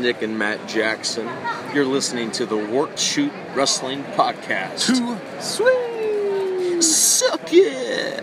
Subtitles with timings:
[0.00, 1.28] Nick and Matt Jackson.
[1.74, 4.86] You're listening to the Work Shoot Wrestling Podcast.
[4.86, 6.82] Too sweet.
[6.82, 8.22] Suck it!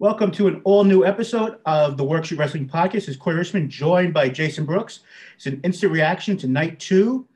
[0.00, 2.92] Welcome to an all new episode of the Workshoot Wrestling Podcast.
[2.92, 5.00] This is Corey Richmond, joined by Jason Brooks.
[5.36, 7.28] It's an instant reaction to night two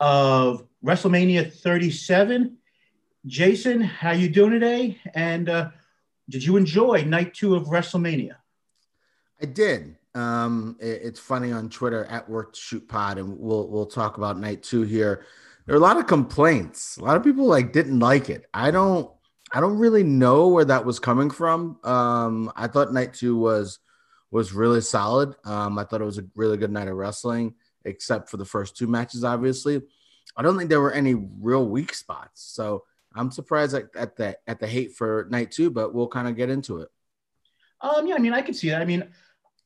[0.00, 2.56] of WrestleMania 37.
[3.26, 4.98] Jason, how you doing today?
[5.14, 5.70] And uh,
[6.28, 8.36] did you enjoy night two of WrestleMania?
[9.40, 9.96] I did.
[10.14, 14.38] Um, it- it's funny on Twitter at Work Shoot Pod, and we'll we'll talk about
[14.38, 15.24] night two here.
[15.66, 16.96] There are a lot of complaints.
[16.96, 18.46] A lot of people like didn't like it.
[18.52, 19.10] I don't.
[19.52, 21.78] I don't really know where that was coming from.
[21.84, 23.78] Um, I thought night two was
[24.30, 25.34] was really solid.
[25.44, 28.76] Um, I thought it was a really good night of wrestling, except for the first
[28.76, 29.24] two matches.
[29.24, 29.82] Obviously,
[30.36, 32.42] I don't think there were any real weak spots.
[32.42, 32.84] So
[33.14, 36.36] I'm surprised at, at the at the hate for night two, but we'll kind of
[36.36, 36.88] get into it.
[37.80, 38.82] Um, yeah, I mean, I could see that.
[38.82, 39.08] I mean,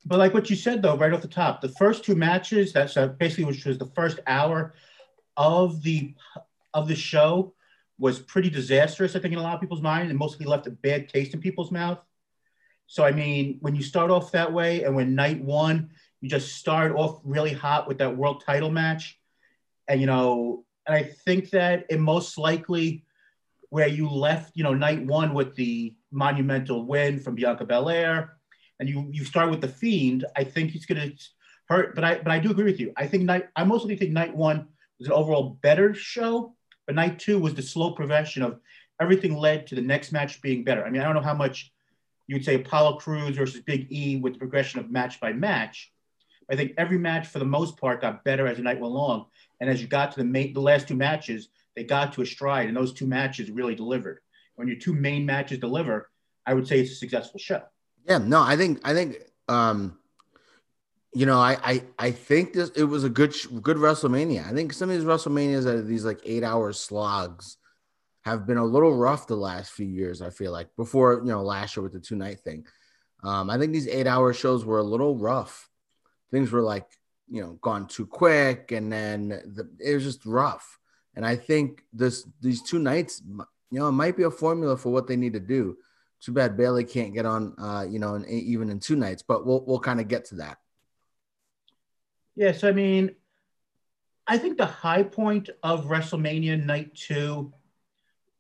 [0.06, 2.96] but like what you said though, right off the top, the first two matches, that's
[2.96, 4.74] uh, basically which was the first hour
[5.36, 6.14] of the
[6.74, 7.54] of the show,
[7.98, 9.16] was pretty disastrous.
[9.16, 11.40] I think in a lot of people's mind, and mostly left a bad taste in
[11.40, 11.98] people's mouth.
[12.86, 16.56] So I mean, when you start off that way, and when night one, you just
[16.56, 19.18] start off really hot with that world title match,
[19.88, 23.04] and you know, and I think that it most likely
[23.70, 28.33] where you left, you know, night one with the monumental win from Bianca Belair,
[28.80, 30.24] and you you start with the Fiend.
[30.36, 31.16] I think he's going to
[31.68, 32.92] hurt, but I but I do agree with you.
[32.96, 36.54] I think night I mostly think night one was an overall better show,
[36.86, 38.60] but night two was the slow progression of
[39.00, 40.84] everything led to the next match being better.
[40.84, 41.72] I mean, I don't know how much
[42.26, 45.92] you would say Apollo Crews versus Big E with the progression of match by match.
[46.50, 49.26] I think every match for the most part got better as the night went along,
[49.60, 52.26] and as you got to the main, the last two matches, they got to a
[52.26, 54.20] stride, and those two matches really delivered.
[54.56, 56.10] When your two main matches deliver,
[56.46, 57.62] I would say it's a successful show.
[58.06, 59.16] Yeah, no, I think I think
[59.48, 59.98] um
[61.12, 64.46] you know, I I I think this it was a good good WrestleMania.
[64.46, 67.56] I think some of these WrestleManias that are these like 8-hour slogs
[68.22, 70.68] have been a little rough the last few years, I feel like.
[70.76, 72.66] Before, you know, last year with the two-night thing.
[73.22, 75.68] Um I think these 8-hour shows were a little rough.
[76.30, 76.86] Things were like,
[77.30, 80.78] you know, gone too quick and then the, it was just rough.
[81.14, 83.22] And I think this these two nights,
[83.70, 85.76] you know, it might be a formula for what they need to do.
[86.24, 89.44] Too bad Bayley can't get on, uh, you know, in, even in two nights, but
[89.44, 90.56] we'll we'll kind of get to that.
[92.34, 93.14] Yes, I mean,
[94.26, 97.52] I think the high point of WrestleMania Night Two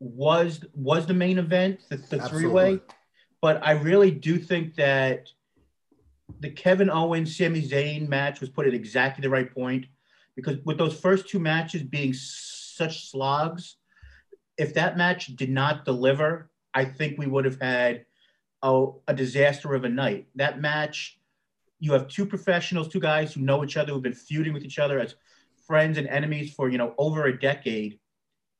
[0.00, 2.80] was was the main event, the, the three way.
[3.42, 5.28] But I really do think that
[6.40, 9.84] the Kevin Owens Sami Zayn match was put at exactly the right point
[10.36, 13.76] because with those first two matches being such slogs,
[14.56, 18.06] if that match did not deliver, I think we would have had
[18.62, 20.26] a, a disaster of a night.
[20.34, 21.18] That match,
[21.80, 24.78] you have two professionals, two guys who know each other, who've been feuding with each
[24.78, 25.14] other as
[25.66, 27.98] friends and enemies for you know over a decade,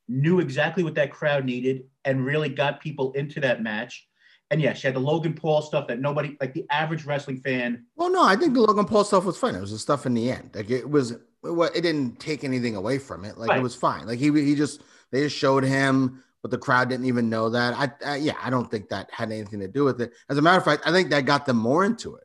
[0.09, 4.07] knew exactly what that crowd needed and really got people into that match.
[4.51, 7.87] And yes, you had the Logan Paul stuff that nobody, like the average wrestling fan,
[7.97, 9.55] Well, no, I think the Logan Paul stuff was fun.
[9.55, 10.51] It was the stuff in the end.
[10.55, 13.39] Like it was, it, it didn't take anything away from it.
[13.39, 13.59] Like Right.
[13.59, 14.07] it was fine.
[14.07, 17.73] Like he he just they just showed him, but the crowd didn't even know that.
[17.73, 20.13] I, I yeah, I don't think that had anything to do with it.
[20.29, 22.25] As a matter of fact, I think that got them more into it.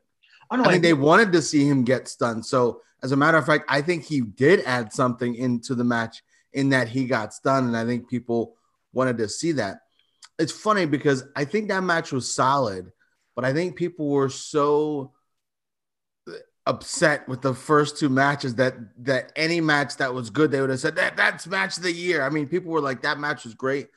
[0.50, 2.44] oh no, I think I- they wanted to see him get stunned.
[2.44, 6.22] So, as a matter of fact, I think he did add something into the match
[6.52, 8.56] in that he got stunned, and I think people
[8.92, 9.78] wanted to see that.
[10.38, 12.92] It's funny because I think that match was solid,
[13.34, 15.12] but I think people were so
[16.66, 20.68] upset with the first two matches that that any match that was good they would
[20.68, 22.22] have said that that's match of the year.
[22.22, 23.88] I mean, people were like that match was great.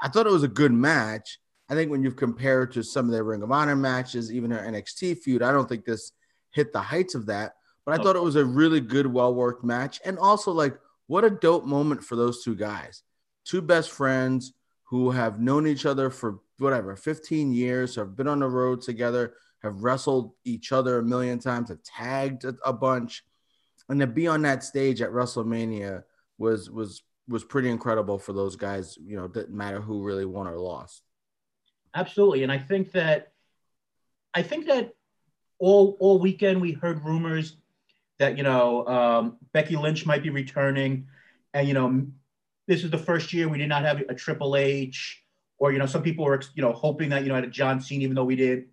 [0.00, 1.38] I thought it was a good match.
[1.68, 4.64] I think when you've compared to some of their Ring of Honor matches, even their
[4.64, 6.12] NXT feud, I don't think this
[6.52, 7.54] hit the heights of that.
[7.84, 10.00] But I thought it was a really good, well worked match.
[10.04, 13.02] And also, like, what a dope moment for those two guys.
[13.44, 14.52] Two best friends
[14.84, 19.34] who have known each other for whatever, 15 years, have been on the road together,
[19.62, 23.24] have wrestled each other a million times, have tagged a, a bunch.
[23.88, 26.02] And to be on that stage at WrestleMania
[26.36, 28.98] was was was pretty incredible for those guys.
[29.00, 31.02] You know, didn't matter who really won or lost.
[31.94, 33.32] Absolutely, and I think that
[34.34, 34.94] I think that
[35.58, 37.56] all all weekend we heard rumors
[38.18, 41.06] that you know um, Becky Lynch might be returning,
[41.54, 42.06] and you know
[42.66, 45.22] this is the first year we did not have a Triple H,
[45.58, 47.80] or you know some people were you know hoping that you know had a John
[47.80, 48.66] Cena, even though we did.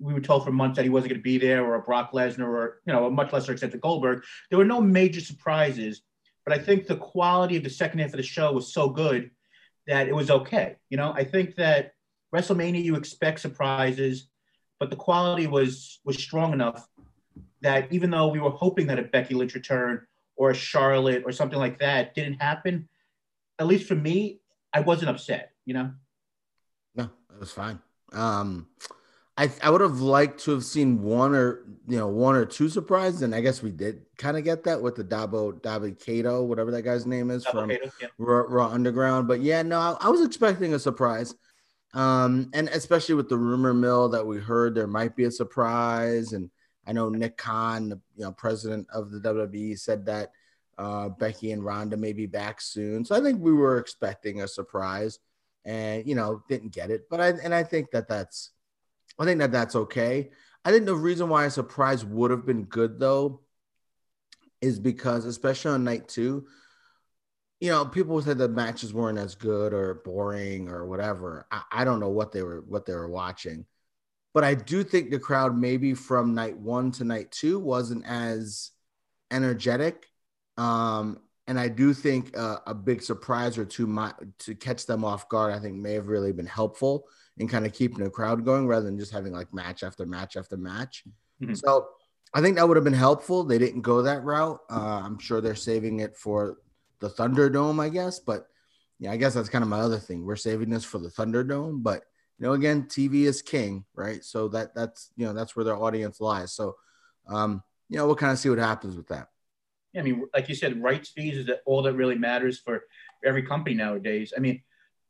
[0.00, 2.12] We were told for months that he wasn't going to be there, or a Brock
[2.12, 4.22] Lesnar, or you know a much lesser extent to Goldberg.
[4.48, 6.02] There were no major surprises,
[6.48, 9.30] but I think the quality of the second half of the show was so good
[9.86, 10.76] that it was okay.
[10.88, 11.92] You know, I think that
[12.34, 14.28] WrestleMania, you expect surprises,
[14.80, 16.88] but the quality was was strong enough
[17.60, 20.06] that even though we were hoping that a Becky Lynch return
[20.36, 22.88] or a Charlotte or something like that didn't happen,
[23.58, 24.40] at least for me,
[24.72, 25.52] I wasn't upset.
[25.66, 25.92] You know.
[26.94, 27.78] No, it was fine.
[28.14, 28.68] Um,
[29.38, 32.68] I I would have liked to have seen one or you know one or two
[32.68, 36.42] surprises, and I guess we did kind of get that with the Dabo David Kato,
[36.42, 38.08] whatever that guy's name is from Kato, yeah.
[38.18, 39.28] Raw, Raw Underground.
[39.28, 41.36] But yeah, no, I, I was expecting a surprise,
[41.94, 46.32] um, and especially with the rumor mill that we heard there might be a surprise,
[46.32, 46.50] and
[46.84, 50.32] I know Nick Khan, the you know president of the WWE, said that
[50.78, 53.04] uh, Becky and Ronda may be back soon.
[53.04, 55.20] So I think we were expecting a surprise,
[55.64, 57.08] and you know didn't get it.
[57.08, 58.50] But I and I think that that's
[59.18, 60.30] I think that that's okay.
[60.64, 63.40] I think the reason why a surprise would have been good though
[64.60, 66.46] is because especially on night two,
[67.60, 71.46] you know, people said the matches weren't as good or boring or whatever.
[71.50, 73.66] I, I don't know what they were what they were watching,
[74.34, 78.70] but I do think the crowd maybe from night one to night two wasn't as
[79.30, 80.06] energetic.
[80.56, 85.04] Um, and I do think uh, a big surprise or two might, to catch them
[85.04, 85.52] off guard.
[85.52, 87.06] I think may have really been helpful
[87.38, 90.36] in kind of keeping the crowd going rather than just having like match after match
[90.36, 91.04] after match.
[91.40, 91.56] Mhm.
[91.56, 91.88] So
[92.34, 93.44] I think that would have been helpful.
[93.44, 94.60] They didn't go that route.
[94.70, 96.58] Uh, I'm sure they're saving it for
[97.00, 98.18] the Thunderdome, I guess.
[98.18, 98.48] But
[98.98, 100.24] yeah, I guess that's kind of my other thing.
[100.24, 102.04] We're saving this for the Thunderdome, but
[102.38, 104.24] you know, again, TV is king, right?
[104.24, 106.52] So that that's you know that's where their audience lies.
[106.52, 106.76] So,
[107.28, 109.28] um, you know, we'll kind of see what happens with that.
[109.92, 112.84] Yeah, I mean, like you said, rights fees is all that really matters for
[113.24, 114.32] every company nowadays.
[114.36, 114.62] I mean,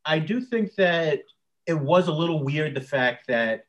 [0.05, 1.21] I do think that
[1.69, 3.65] it was a little weird the fact that,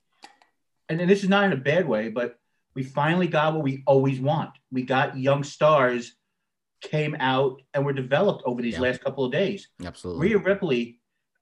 [0.87, 2.39] and, and this is not in a bad way, but
[2.73, 4.51] we finally got what we always want.
[4.71, 6.15] We got young stars
[6.81, 8.81] came out and were developed over these Yeah.
[8.81, 9.67] last couple of days.
[9.85, 10.29] Absolutely.
[10.29, 10.99] Rhea Ripley,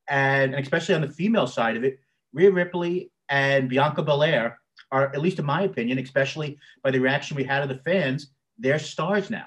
[0.09, 1.99] and, and especially on the female side of it,
[2.33, 4.59] Rhea Ripley and Bianca Belair
[4.91, 8.31] are, at least in my opinion, especially by the reaction we had of the fans,
[8.57, 9.45] they're stars now,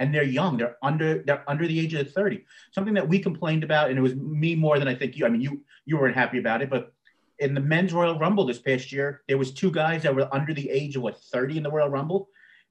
[0.00, 0.56] and they're young.
[0.56, 2.44] They're under they're under the age of thirty.
[2.72, 5.24] Something that we complained about, and it was me more than I think you.
[5.24, 6.92] I mean, you you weren't happy about it, but
[7.38, 10.52] in the men's Royal Rumble this past year, there was two guys that were under
[10.52, 12.28] the age of what thirty in the Royal Rumble,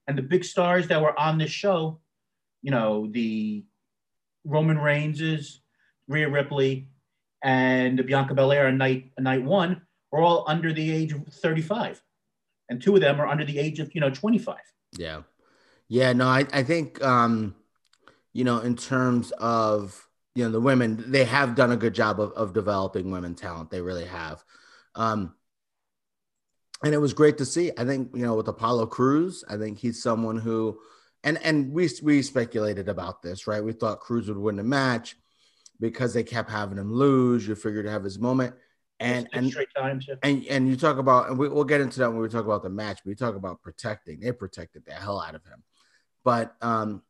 [0.07, 1.99] and the big stars that were on this show,
[2.61, 3.65] you know, the
[4.45, 5.61] Roman Reigns's,
[6.07, 6.89] Rhea Ripley,
[7.43, 9.81] and Bianca Belair on night night one
[10.13, 12.01] are all under the age of 35.
[12.69, 14.57] And two of them are under the age of, you know, 25.
[14.97, 15.21] Yeah.
[15.89, 17.55] Yeah, no, I, I think um,
[18.33, 20.06] you know, in terms of
[20.37, 23.71] you know the women, they have done a good job of, of developing women talent.
[23.71, 24.43] They really have.
[24.93, 25.33] Um
[26.83, 27.71] and it was great to see.
[27.75, 30.77] I think, you know, with Apollo Crews, I think he's someone who
[31.23, 33.63] and and we we speculated about this, right?
[33.63, 35.15] We thought Crews would win the match
[35.79, 37.47] because they kept having him lose.
[37.47, 38.53] You figured to have his moment.
[38.99, 40.05] And and times.
[40.07, 40.15] Yeah.
[40.21, 42.61] and and you talk about and we, we'll get into that when we talk about
[42.61, 45.61] the match but we talk about protecting they protected the hell out of him
[46.23, 47.03] but um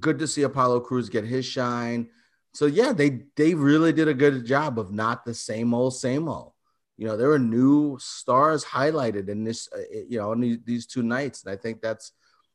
[0.00, 2.08] good to see apollo crews get his shine
[2.56, 6.26] so yeah they they really did a good job of not the same old same
[6.26, 6.52] old
[6.96, 10.86] you know there were new stars highlighted in this uh, you know in these, these
[10.86, 12.12] two nights and i think that's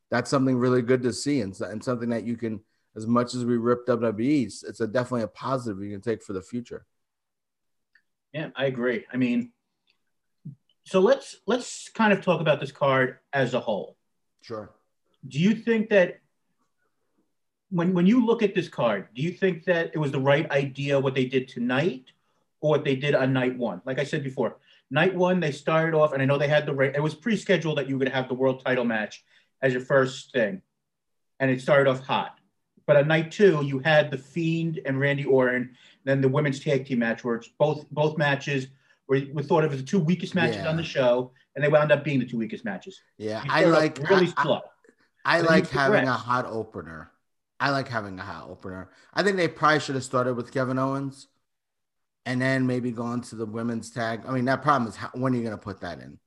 [0.09, 2.59] that's something really good to see and, and something that you can
[2.93, 6.23] as much as we ripped WWE, it's, it's a definitely a positive you can take
[6.23, 6.85] for the future
[8.33, 9.05] Yeah, I agree.
[9.13, 9.51] I mean,
[10.83, 13.97] so let's let's kind of talk about this card as a whole.
[14.41, 14.71] sure
[15.27, 16.21] Do you think that
[17.71, 20.49] when when you look at this card, do you think that it was the right
[20.51, 22.05] idea what they did tonight
[22.59, 23.81] or what they did on night one?
[23.85, 24.57] Like I said before,
[24.89, 27.77] night one they started off, and I know they had the ra- it was pre-scheduled
[27.77, 29.23] that you were going to have the world title match
[29.61, 30.61] as your first thing,
[31.39, 32.37] and it started off hot.
[32.85, 36.85] But on night two, you had the Fiend and Randy Orton, then the women's tag
[36.85, 38.67] team match, where it's both both matches
[39.07, 40.69] were, were thought of as the two weakest matches Yeah.
[40.69, 42.99] on the show, and they wound up being the two weakest matches.
[43.17, 44.61] yeah i like really I- I- slow.
[45.23, 47.11] I But like having a hot opener.
[47.61, 48.89] I like having a hot opener.
[49.13, 51.27] I think they probably should have started with Kevin Owens
[52.25, 54.23] and then maybe gone to the women's tag.
[54.27, 56.17] I mean, that problem is how, when are you going to put that in?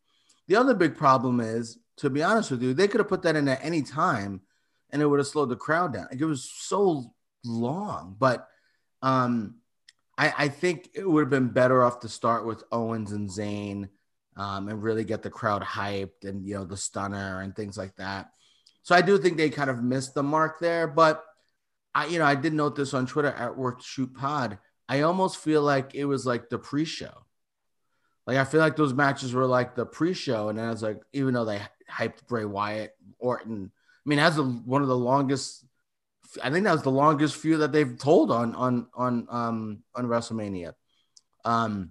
[0.47, 3.35] The other big problem is, to be honest with you, they could have put that
[3.35, 4.43] in at any time
[4.91, 6.07] and it would have slowed the crowd down.
[6.09, 7.13] Like, it was so
[7.45, 8.47] long, but
[9.03, 9.57] um,
[10.17, 13.89] I, I think it would have been better off to start with Owens and Zayn
[14.37, 17.97] um, and really get the crowd hyped and you know the stunner and things like
[17.97, 18.31] that.
[18.85, 21.25] So I do think they kind of missed the mark there, but
[21.95, 24.59] I you know I did note this on Twitter at Work Shoot Pod.
[24.89, 27.25] I almost feel like it was like the pre-show.
[28.27, 31.01] Like I feel like those matches were like the pre-show, and then I was like,
[31.15, 33.73] even though they hyped Bray Wyatt, Orton.
[33.75, 35.65] I mean, that's the, one of the longest.
[36.43, 40.07] I think that was the longest feud that they've told on on on um on
[40.07, 40.75] WrestleMania.
[41.47, 41.91] Um,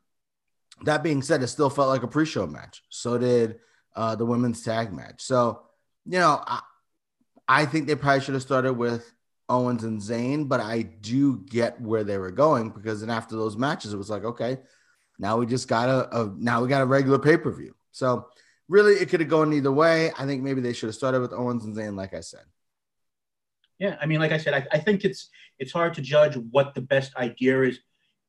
[0.84, 2.84] that being said, it still felt like a pre-show match.
[2.90, 3.60] So did
[3.96, 5.24] uh, the women's tag match.
[5.24, 5.64] So
[6.06, 6.62] you know, I,
[7.48, 9.12] I think they probably should have started with
[9.50, 13.58] Owens and Zayn, but I do get where they were going because then after those
[13.58, 14.58] matches, it was like, okay,
[15.20, 17.76] now we just got a, a now we got a regular pay per view.
[17.92, 18.28] So
[18.68, 20.12] really, it could have gone either way.
[20.18, 22.46] I think maybe they should have started with Owens and Zayn, like I said.
[23.80, 26.74] Yeah, I mean, like I said, I, I think it's it's hard to judge what
[26.74, 27.80] the best idea is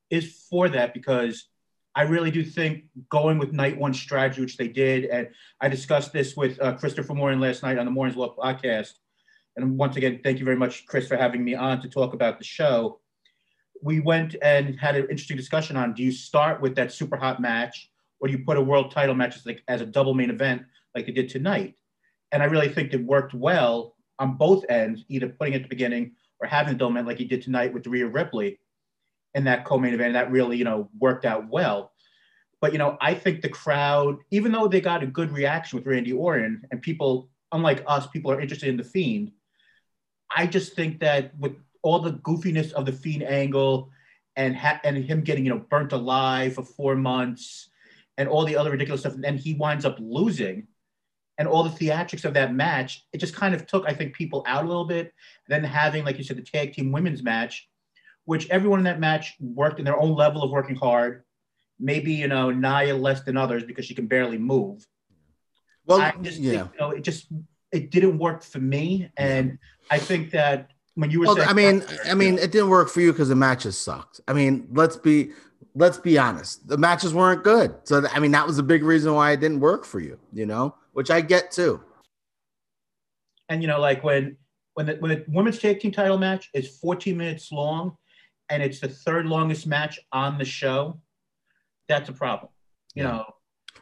[0.09, 1.47] is for that because
[1.95, 5.29] I really do think going with night one strategy, which they did, and
[5.61, 8.91] I discussed this with uh, Christopher Morin last night on the Morning's Law podcast.
[9.57, 12.37] And once again, thank you very much, Chris, for having me on to talk about
[12.37, 12.99] the show.
[13.81, 17.39] We went and had an interesting discussion on: Do you start with that super hot
[17.41, 20.29] match, or do you put a world title match as, like, as a double main
[20.29, 21.75] event like they did tonight?
[22.31, 25.69] And I really think it worked well on both ends, either putting it at the
[25.69, 28.59] beginning or having the double main like he did tonight with Rhea Ripley
[29.35, 30.13] in that co-main event.
[30.13, 31.91] That really, you know, worked out well.
[32.61, 35.87] But you know, I think the crowd, even though they got a good reaction with
[35.87, 39.31] Randy Orton, and people, unlike us, people are interested in the Fiend.
[40.35, 43.89] I just think that with all the goofiness of the Fiend angle,
[44.35, 47.69] and ha- and him getting you know burnt alive for four months,
[48.17, 50.67] and all the other ridiculous stuff, and then he winds up losing,
[51.37, 54.43] and all the theatrics of that match, it just kind of took I think people
[54.47, 55.13] out a little bit.
[55.47, 57.69] then having, like you said, the tag team women's match,
[58.25, 61.23] which everyone in that match worked in their own level of working hard
[61.79, 64.87] maybe you know Nia less than others because she can barely move.
[65.85, 66.51] Well, I just yeah.
[66.51, 67.27] think, you know, it just
[67.71, 69.57] it didn't work for me, and
[69.91, 72.89] I think that when you were well, saying, I mean, I mean, it didn't work
[72.89, 74.21] for you because the matches sucked.
[74.27, 75.31] I mean, let's be
[75.75, 77.75] let's be honest, the matches weren't good.
[77.83, 80.19] So I mean, that was a big reason why it didn't work for you.
[80.33, 81.81] You know, which I get too.
[83.49, 84.37] And you know, like when
[84.73, 87.97] when the when the women's tag team title match is 14 minutes long,
[88.49, 90.99] and it's the third longest match on the show
[91.87, 92.51] that's a problem.
[92.93, 93.11] You yeah.
[93.11, 93.25] know.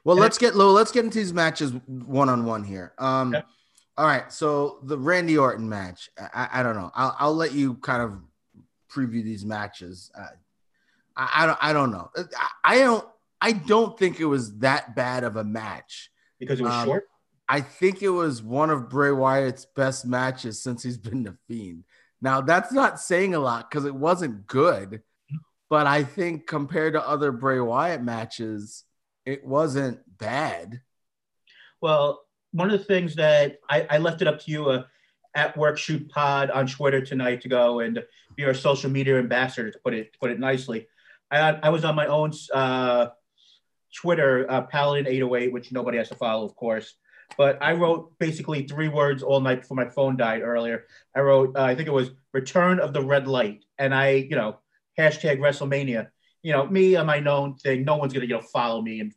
[0.04, 0.72] Well, let's get low.
[0.72, 2.94] Let's get into these matches one on one here.
[2.98, 3.46] Um, okay.
[3.98, 4.32] All right.
[4.32, 6.10] So the Randy Orton match.
[6.18, 6.92] I, I don't know.
[6.96, 8.20] I'll, I'll let you kind of
[8.92, 10.12] preview these matches.
[10.18, 10.28] Uh,
[11.16, 11.60] I, I don't.
[11.62, 12.10] I don't know.
[12.16, 13.06] I, I, don't.
[13.42, 17.08] I don't think it was that bad of a match because it was um, short.
[17.48, 21.84] I think it was one of Bray Wyatt's best matches since he's been the Fiend.
[22.22, 25.04] Now that's not saying a lot because it wasn't good
[25.74, 28.84] but I think compared to other Bray Wyatt matches,
[29.26, 30.82] it wasn't bad.
[31.82, 32.23] Well,
[32.54, 34.84] one of the things that I, I left it up to you uh,
[35.36, 38.02] at Work Shoot Pod on Twitter tonight to go and
[38.36, 40.88] be our social media ambassador to put it to put it nicely.
[41.30, 43.08] I I was on my own uh,
[43.94, 46.96] Twitter, uh, Paladin 808, which nobody has to follow, of course.
[47.38, 50.86] But I wrote basically three words all night before my phone died earlier.
[51.16, 54.36] I wrote, uh, I think it was "Return of the Red Light," and I, you
[54.36, 54.60] know,
[55.00, 56.10] hashtag WrestleMania.
[56.44, 59.00] You know, me on my known thing, no one's gonna you know follow me.
[59.00, 59.12] And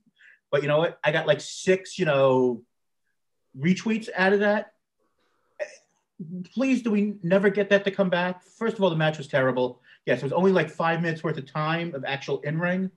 [0.51, 0.99] but you know what?
[1.05, 2.63] I got like six you know
[3.59, 4.73] retweets out of that.
[6.53, 8.43] Please, do we never get that to come back?
[8.43, 9.81] First of all, the match was terrible.
[10.07, 12.91] Yes, it was only like five minutes worth of time of actual in ring,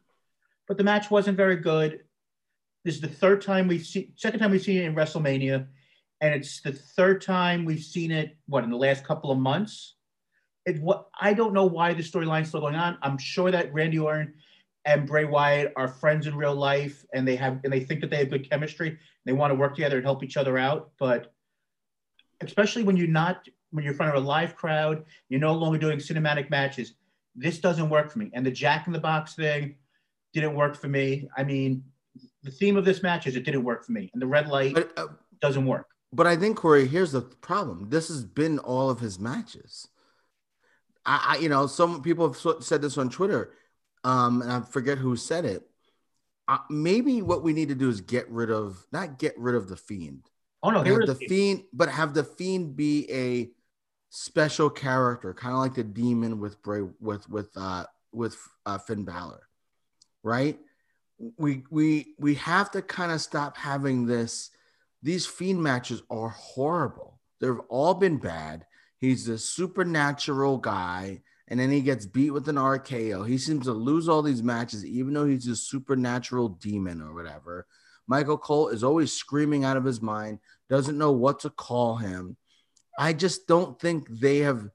[0.68, 2.04] but the match wasn't very good.
[2.86, 5.68] This is the third time we've seen, second time we've seen it in WrestleMania,
[6.22, 8.38] and it's the third time we've seen it.
[8.48, 9.96] What in the last couple of months?
[10.70, 12.98] it what I don't know why the storyline's still going on.
[13.02, 14.34] I'm sure that Randy Orton
[14.86, 18.10] and Bray Wyatt are friends in real life and they have and they think that
[18.10, 18.98] they have good chemistry.
[19.26, 20.92] They want to work together and help each other out.
[21.00, 21.34] But
[22.42, 25.78] especially when you're not when you're in front of a live crowd, you're no longer
[25.78, 26.94] doing cinematic matches.
[27.36, 28.32] This doesn't work for me.
[28.34, 29.76] And the Jack in the Box thing
[30.34, 31.28] didn't work for me.
[31.38, 31.84] I mean,
[32.44, 34.74] the theme of this match is it didn't work for me, and the red light
[34.74, 35.08] but, uh,
[35.42, 35.88] doesn't work.
[36.12, 37.90] But I think Corey, here's the problem.
[37.90, 39.88] This has been all of his matches.
[41.06, 43.54] I, I you know, some people have said this on Twitter,
[44.04, 45.64] um, and I forget who said it.
[46.48, 49.70] Uh, maybe what we need to do is get rid of not get rid of
[49.70, 50.24] the fiend.
[50.64, 53.52] Oh no, have the fiend, but have the fiend be a
[54.10, 59.06] special character, kind of like the demon with Bray with with uh with uh, Finn
[59.06, 59.42] Balor,
[60.24, 60.58] right?
[61.38, 64.50] We we we have to kind of stop having this.
[65.02, 67.20] These fiend matches are horrible.
[67.40, 68.66] They've all been bad.
[68.98, 73.28] He's a supernatural guy, and then he gets beat with an RKO.
[73.28, 77.66] He seems to lose all these matches, even though he's a supernatural demon or whatever.
[78.08, 80.40] Michael Cole is always screaming out of his mind,
[80.70, 82.38] doesn't know what to call him.
[82.98, 84.68] I just don't think they have,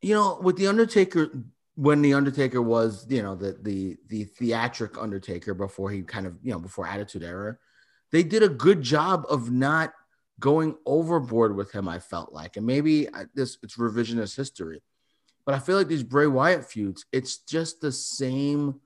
[0.00, 1.30] you know, with the Undertaker
[1.74, 6.36] when the Undertaker was, you know, the the the theatric Undertaker before he kind of,
[6.42, 7.56] you know, before Attitude Era,
[8.10, 9.92] they did a good job of not
[10.40, 11.88] going overboard with him.
[11.88, 14.82] I felt like, and maybe uh, this it's revisionist history,
[15.44, 18.80] but I feel like these Bray Wyatt feuds, it's just the same.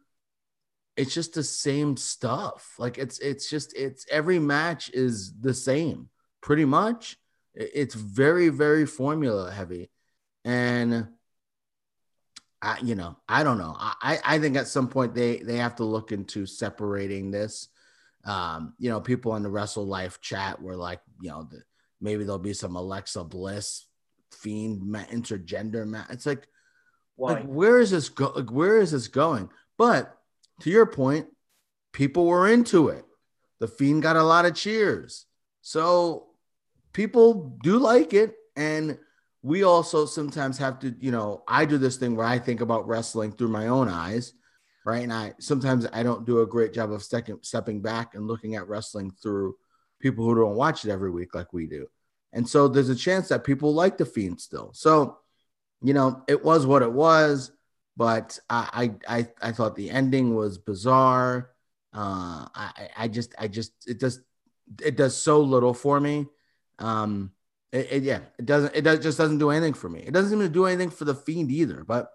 [0.96, 2.74] It's just the same stuff.
[2.78, 6.08] Like it's it's just it's every match is the same,
[6.40, 7.18] pretty much.
[7.54, 9.90] It's very, very formula heavy.
[10.44, 11.08] And
[12.62, 13.74] I, you know, I don't know.
[13.78, 17.68] I, I think at some point they they have to look into separating this.
[18.24, 21.62] Um, you know, people on the Wrestle Life chat were like, you know, the,
[22.00, 23.86] maybe there'll be some Alexa Bliss
[24.32, 26.08] fiend intergender match.
[26.10, 26.46] It's like,
[27.16, 27.34] Why?
[27.34, 28.32] like where is this go?
[28.34, 29.50] Like, where is this going?
[29.78, 30.16] But
[30.60, 31.28] to your point,
[31.92, 33.04] people were into it.
[33.58, 35.26] The fiend got a lot of cheers,
[35.62, 36.28] so
[36.92, 38.98] people do like it, and
[39.42, 42.88] we also sometimes have to, you know, I do this thing where I think about
[42.88, 44.32] wrestling through my own eyes,
[44.84, 45.04] right?
[45.04, 48.56] And I sometimes I don't do a great job of stepping stepping back and looking
[48.56, 49.54] at wrestling through
[50.00, 51.86] people who don't watch it every week like we do.
[52.32, 54.72] And so there's a chance that people like the Fiend still.
[54.74, 55.18] So,
[55.82, 57.52] you know, it was what it was,
[57.96, 61.50] but I I I, thought the ending was bizarre.
[61.94, 64.20] Uh, I I just I just it does
[64.82, 66.26] it does so little for me.
[66.78, 67.32] Um,
[67.72, 70.00] it, it, yeah, it doesn't it does just doesn't do anything for me.
[70.00, 71.84] It doesn't even do anything for the Fiend either.
[71.84, 72.10] But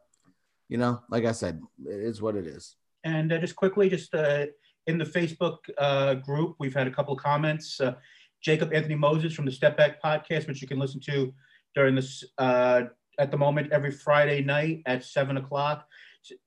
[0.69, 2.75] you know, like I said, it is what it is.
[3.03, 4.45] And uh, just quickly, just uh,
[4.87, 7.81] in the Facebook uh, group, we've had a couple of comments.
[8.41, 11.33] Jacob Anthony Moses from the Step Back podcast, which you can listen to
[11.75, 12.83] during this uh,
[13.19, 15.87] at the moment every Friday night at seven o'clock.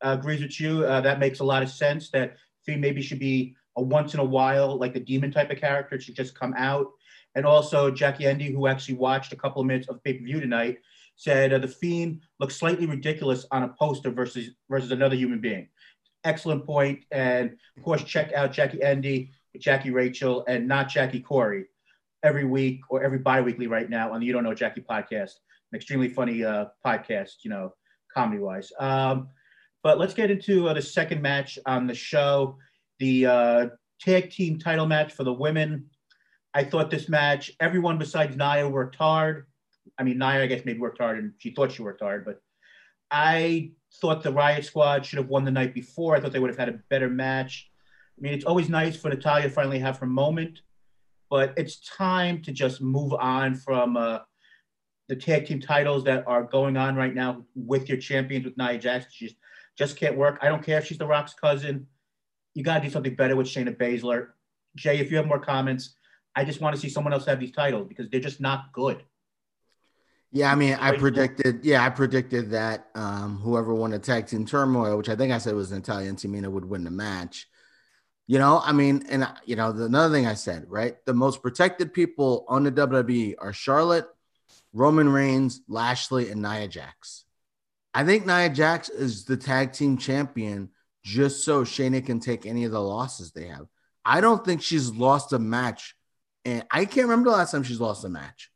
[0.04, 0.84] Uh, agrees with you.
[0.84, 2.10] Uh, that makes a lot of sense.
[2.10, 5.58] That Fiend maybe should be a once in a while, like the demon type of
[5.58, 6.00] character.
[6.00, 6.86] Should just come out.
[7.36, 10.40] And also Jackie Endy, who actually watched a couple of minutes of pay per view
[10.40, 10.78] tonight,
[11.16, 15.68] said uh, the Fiend looks slightly ridiculous on a poster versus versus another human being.
[16.24, 17.04] Excellent point.
[17.10, 21.66] And of course, check out Jackie Endy, Jackie Rachel, and not Jackie Corey
[22.24, 25.32] every week or every bi-weekly right now on the You Don't Know Jackie podcast.
[25.70, 27.74] An extremely funny uh, podcast, you know,
[28.12, 28.72] comedy wise.
[28.80, 29.28] Um,
[29.82, 32.56] but let's get into uh, the second match on the show,
[32.98, 33.66] the uh,
[34.00, 35.90] tag team title match for the women.
[36.54, 39.46] I thought this match, everyone besides Nia worked hard.
[39.98, 42.40] I mean, Nia, I guess, maybe worked hard and she thought she worked hard, but
[43.10, 46.16] I thought the Riot Squad should have won the night before.
[46.16, 47.70] I thought they would have had a better match.
[48.18, 50.60] I mean, it's always nice for Natalya to finally have her moment
[51.34, 54.20] but it's time to just move on from uh,
[55.08, 58.78] the tag team titles that are going on right now with your champions with Nia
[58.78, 59.06] Jax.
[59.12, 59.36] She just,
[59.76, 60.38] just can't work.
[60.42, 61.88] I don't care if she's The Rock's cousin.
[62.54, 64.28] You got to do something better with Shayna Baszler.
[64.76, 65.96] Jay, if you have more comments,
[66.36, 69.02] I just want to see someone else have these titles because they're just not good.
[70.30, 71.64] Yeah, I mean, I predicted.
[71.64, 75.38] Yeah, I predicted that um, whoever won the tag team turmoil, which I think I
[75.38, 77.48] said was Natalya and Tamina, would win the match.
[78.26, 80.96] You know, I mean, and you know, the, another thing I said, right?
[81.04, 84.06] The most protected people on the WWE are Charlotte,
[84.72, 87.24] Roman Reigns, Lashley, and Nia Jax.
[87.92, 90.70] I think Nia Jax is the tag team champion
[91.04, 93.66] just so Shayna can take any of the losses they have.
[94.04, 95.94] I don't think she's lost a match,
[96.46, 98.50] and I can't remember the last time she's lost a match.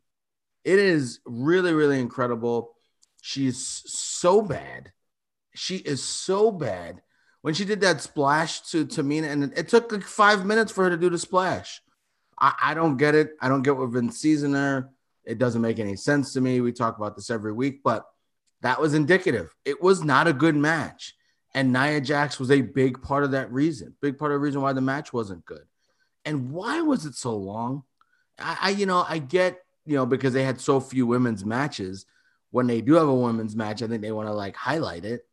[0.65, 2.75] It is really, really incredible.
[3.21, 4.93] She's so bad.
[5.55, 7.03] She is so bad
[7.43, 10.91] when she did that splash to Tamina, and it took like five minutes for her
[10.91, 11.81] to do the splash.
[12.39, 13.33] I, I don't get it.
[13.41, 14.91] I don't get what Vince sees in her.
[15.25, 16.61] It doesn't make any sense to me.
[16.61, 18.07] We talk about this every week, but
[18.63, 19.55] that was indicative.
[19.65, 21.15] It was not a good match.
[21.55, 24.61] And Nia Jax was a big part of that reason, big part of the reason
[24.61, 25.65] why the match wasn't good.
[26.25, 27.85] And why was it so long?
[28.39, 32.07] I, I you know, I get, you know, because they had so few women's matches.
[32.51, 35.28] When they do have a women's match, I think they want to like highlight it.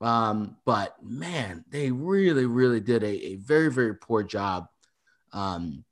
[0.00, 4.66] Um, but man, they really, really did a, a very, very poor job.
[5.32, 5.84] Um,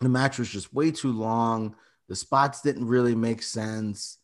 [0.00, 1.76] the match was just way too long.
[2.08, 4.18] The spots didn't really make sense.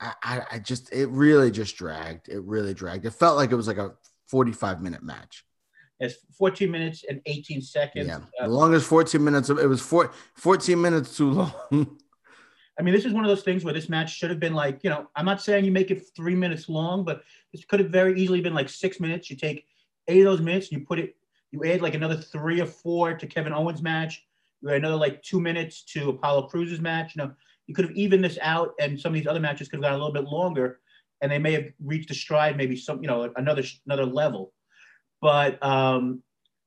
[0.00, 2.28] I, I, I just, it really just dragged.
[2.28, 3.04] It really dragged.
[3.04, 3.94] It felt like it was like a
[4.28, 5.44] 45 minute match.
[6.00, 8.08] It's 14 minutes and 18 seconds.
[8.08, 8.16] Yeah.
[8.40, 9.50] Uh, the longest 14 minutes.
[9.50, 11.98] It was four, 14 minutes too long.
[12.82, 14.80] I mean, this is one of those things where this match should have been like,
[14.82, 17.90] you know, I'm not saying you make it three minutes long, but this could have
[17.90, 19.30] very easily been like six minutes.
[19.30, 19.68] You take
[20.08, 21.14] eight of those minutes, you put it,
[21.52, 24.26] you add like another three or four to Kevin Owens' match.
[24.62, 27.14] You add another like two minutes to Apollo Crews's match.
[27.14, 27.30] You know,
[27.68, 29.92] you could have evened this out, and some of these other matches could have gone
[29.92, 30.80] a little bit longer,
[31.20, 34.52] and they may have reached a stride, maybe some, you know, another another level.
[35.20, 36.20] But um,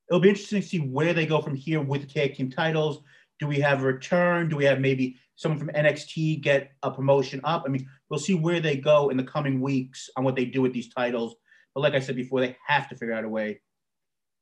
[0.08, 3.02] it'll be interesting to see where they go from here with tag team titles.
[3.38, 4.48] Do we have a return?
[4.48, 7.64] Do we have maybe someone from NXT get a promotion up?
[7.66, 10.62] I mean, we'll see where they go in the coming weeks on what they do
[10.62, 11.36] with these titles.
[11.74, 13.60] But like I said before, they have to figure out a way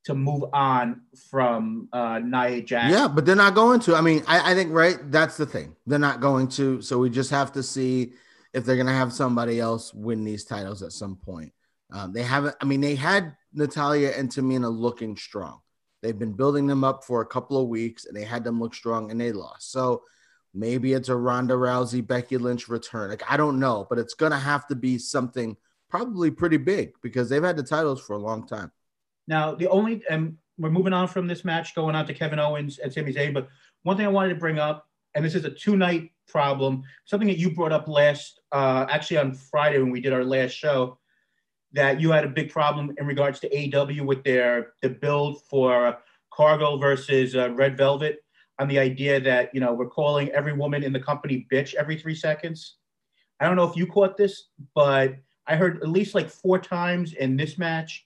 [0.05, 2.91] to move on from uh, Nia Jax.
[2.91, 3.95] Yeah, but they're not going to.
[3.95, 4.97] I mean, I, I think right.
[5.11, 5.75] That's the thing.
[5.85, 6.81] They're not going to.
[6.81, 8.13] So we just have to see
[8.53, 11.51] if they're going to have somebody else win these titles at some point.
[11.91, 12.55] Um, they haven't.
[12.61, 15.59] I mean, they had Natalya and Tamina looking strong.
[16.05, 18.75] They've been building them up for a couple of weeks, and they had them look
[18.75, 19.71] strong, and they lost.
[19.71, 20.03] So
[20.55, 23.09] Maybe it's a Ronda Rousey, Becky Lynch return.
[23.09, 25.57] Like I don't know, but it's gonna have to be something
[25.89, 28.71] probably pretty big because they've had the titles for a long time.
[29.27, 32.79] Now, the only and we're moving on from this match, going on to Kevin Owens
[32.79, 33.33] and Sami Zayn.
[33.33, 33.49] But
[33.83, 37.37] one thing I wanted to bring up, and this is a two-night problem, something that
[37.37, 40.97] you brought up last, uh, actually on Friday when we did our last show,
[41.75, 45.97] that you had a big problem in regards to AW with their the build for
[46.33, 48.23] Cargill versus uh, Red Velvet,
[48.59, 51.97] on the idea that you know we're calling every woman in the company bitch every
[51.97, 52.75] three seconds.
[53.39, 55.15] I don't know if you caught this, but
[55.47, 58.05] I heard at least like four times in this match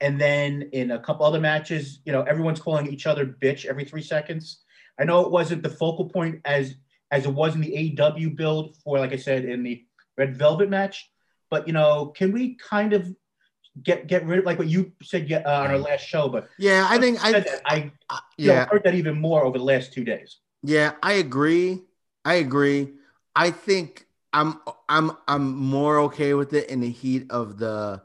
[0.00, 3.84] and then in a couple other matches, you know, everyone's calling each other bitch every
[3.84, 4.62] three seconds.
[4.98, 6.74] I know it wasn't the focal point as
[7.10, 9.82] as it was in the AEW build for, like I said, in the
[10.16, 11.10] Red Velvet match.
[11.50, 13.14] But you know, can we kind of
[13.82, 16.28] get get rid of like what you said uh, on our last show?
[16.28, 19.64] But yeah, I think I I, I yeah know, heard that even more over the
[19.64, 20.38] last two days.
[20.62, 21.82] Yeah, I agree.
[22.24, 22.92] I agree.
[23.34, 28.02] I think I'm I'm I'm more okay with it in the heat of the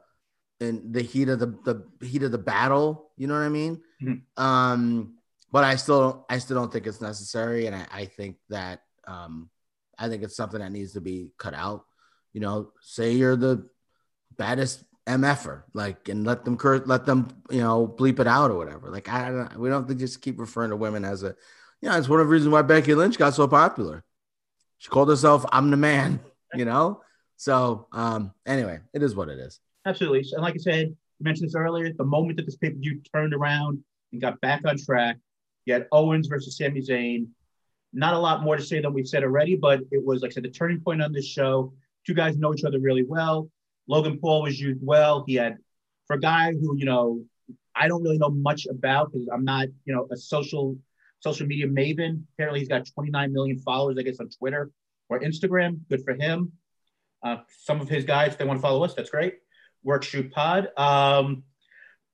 [0.60, 3.12] in the heat of the the heat of the battle.
[3.17, 3.82] You know what I mean?
[4.01, 4.43] Mm-hmm.
[4.43, 5.15] Um,
[5.51, 9.49] but I still I still don't think it's necessary, and I, I think that um,
[9.97, 11.86] I think it's something that needs to be cut out.
[12.34, 13.69] You know, say you're the
[14.36, 18.58] baddest mf'er, like, and let them curse, let them you know bleep it out or
[18.58, 18.89] whatever.
[18.89, 19.60] Like, I don't.
[19.60, 21.36] We don't just keep referring to women as a.
[21.82, 24.04] You know, it's one of the reasons why Becky Lynch got so popular.
[24.78, 26.19] She called herself "I'm the man."
[26.56, 27.02] You know.
[27.36, 29.60] So um, anyway, it is what it is.
[29.86, 30.24] Absolutely.
[30.34, 33.02] And like I said, you mentioned this earlier, the moment that this pay per view
[33.13, 35.17] turned around and got back on track,
[35.65, 37.28] you had Owens versus Sami Zayn.
[37.91, 40.34] Not a lot more to say than we've said already, but it was, like I
[40.34, 41.74] said, the turning point on this show.
[42.05, 43.49] Two guys know each other really well.
[43.87, 45.23] Logan Paul was used well.
[45.27, 45.57] He had,
[46.07, 47.23] for a guy who, you know,
[47.75, 50.77] I don't really know much about because I'm not, you know, a social
[51.19, 52.23] social media maven.
[52.33, 54.71] Apparently, he's got 29 million followers, I guess, on Twitter
[55.09, 55.79] or Instagram.
[55.89, 56.51] Good for him.
[57.23, 59.35] Uh, some of his guys, if they want to follow us, that's great
[59.83, 60.69] work shoot pod.
[60.77, 61.43] Um,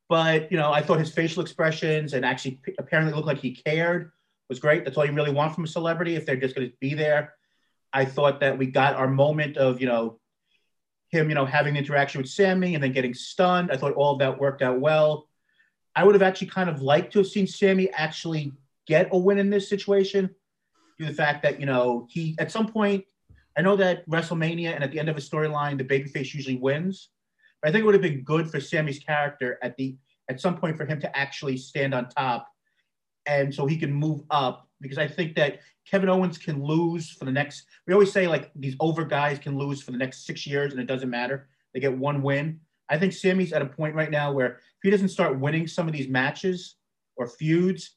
[0.07, 4.11] but you know, I thought his facial expressions and actually apparently looked like he cared
[4.49, 4.83] was great.
[4.83, 7.33] That's all you really want from a celebrity if they're just going to be there.
[7.91, 10.19] I thought that we got our moment of you know
[11.09, 13.71] him, you know, having the interaction with Sami and then getting stunned.
[13.71, 15.27] I thought all of that worked out well.
[15.95, 18.53] I would have actually kind of liked to have seen Sami actually
[18.87, 20.29] get a win in this situation
[20.97, 23.05] due to the fact that, you know, he at some point,
[23.57, 27.09] I know that WrestleMania and at the end of a storyline, the babyface usually wins.
[27.63, 29.97] I think it would have been good for Sami's character at the
[30.29, 32.47] at some point for him to actually stand on top,
[33.25, 34.68] and so he can move up.
[34.81, 37.65] Because I think that Kevin Owens can lose for the next.
[37.87, 40.81] We always say like these over guys can lose for the next six years, and
[40.81, 41.49] it doesn't matter.
[41.73, 42.59] They get one win.
[42.89, 45.87] I think Sami's at a point right now where if he doesn't start winning some
[45.87, 46.75] of these matches
[47.17, 47.91] or feuds,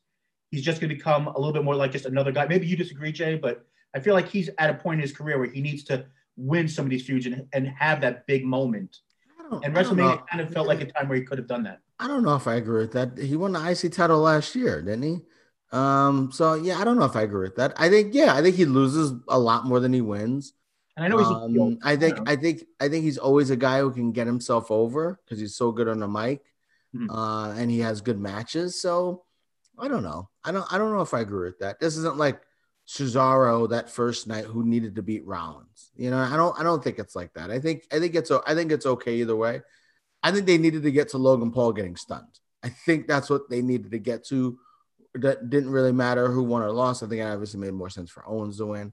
[0.51, 2.47] he's just going to become a little bit more like just another guy.
[2.47, 3.65] Maybe you disagree, Jay, but
[3.95, 6.05] I feel like he's at a point in his career where he needs to
[6.37, 8.99] win some of these feuds and, and have that big moment
[9.63, 11.81] and WrestleMania kind of felt like a time where he could have done that.
[11.99, 13.19] I don't know if I agree with that.
[13.19, 15.21] He won the IC title last year, didn't he?
[15.73, 17.73] Um, so yeah, I don't know if I agree with that.
[17.77, 20.53] I think yeah, I think he loses a lot more than he wins.
[20.97, 21.27] And I know he's.
[21.27, 24.27] Um, I think I, I, think I think he's always a guy who can get
[24.27, 26.43] himself over because he's so good on the mic,
[26.95, 27.11] mm-hmm.
[27.11, 28.81] uh, and he has good matches.
[28.81, 29.25] So
[29.79, 30.29] I don't know.
[30.45, 30.71] I don't.
[30.71, 31.81] I don't know if I agree with that.
[31.81, 32.43] This isn't like
[32.87, 35.91] Cesaro that first night who needed to beat Rollins.
[35.97, 37.51] You know, I don't I don't think it's like that.
[37.51, 39.63] I think I think it's I think it's okay either way.
[40.23, 42.39] I think they needed to get to Logan Paul getting stunned.
[42.63, 44.59] I think that's what they needed to get to.
[45.15, 47.03] That didn't really matter who won or lost.
[47.03, 48.93] I think it obviously made more sense for Owens to win.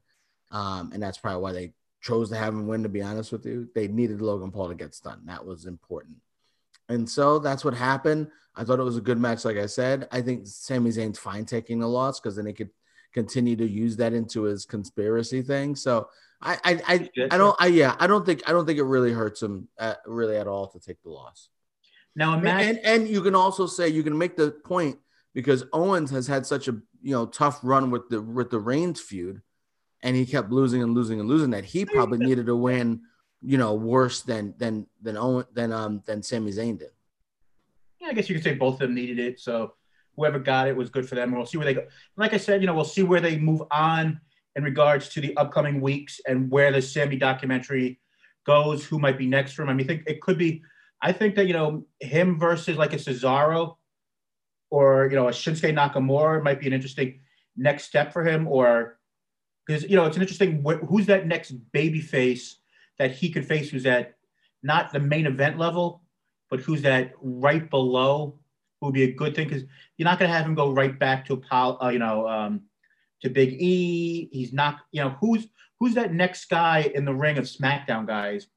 [0.52, 3.46] Um, and that's probably why they chose to have him win, to be honest with
[3.46, 3.70] you.
[3.74, 5.22] They needed Logan Paul to get stunned.
[5.26, 6.18] That was important.
[6.90, 8.28] And so that's what happened.
[8.56, 10.08] I thought it was a good match, like I said.
[10.12, 12.72] I think Sami Zayn's fine taking the loss because then he could
[13.14, 15.76] continue to use that into his conspiracy thing.
[15.76, 16.10] So
[16.42, 19.12] I I I, I don't I yeah I don't think I don't think it really
[19.12, 21.50] hurts him at, uh, really at all to take the loss.
[22.16, 25.00] Now imagine and, and you can also say you can make the point
[25.34, 29.00] because Owens has had such a you know tough run with the with the Reigns
[29.00, 29.42] feud,
[30.02, 33.02] and he kept losing and losing and losing that he probably needed to win
[33.42, 36.92] you know worse than than than Owen than um than Sami Zayn did.
[38.00, 39.40] Yeah, I guess you could say both of them needed it.
[39.40, 39.74] So
[40.16, 41.32] whoever got it was good for them.
[41.32, 41.88] We'll see where they go.
[42.18, 44.20] Like I said, you know, we'll see where they move on
[44.56, 48.00] in regards to the upcoming weeks and where the Sami documentary
[48.46, 49.70] goes, who might be next for him.
[49.70, 50.62] I mean, think it could be,
[51.02, 53.76] I think that, you know, him versus like a Cesaro
[54.70, 57.20] or, you know, a Shinsuke Nakamura might be an interesting
[57.56, 58.98] next step for him or
[59.66, 62.58] because, you know, it's an interesting, who's that next baby face
[62.98, 64.16] that he could face who's at
[64.64, 66.02] not the main event level,
[66.50, 68.40] but who's that right below
[68.80, 69.64] who would be a good thing because
[69.98, 72.62] you're not going to have him go right back to Apollo, uh, you know, um,
[73.22, 74.30] to Big E.
[74.32, 75.48] He's not, you know, who's
[75.80, 78.48] who's that next guy in the ring of SmackDown guys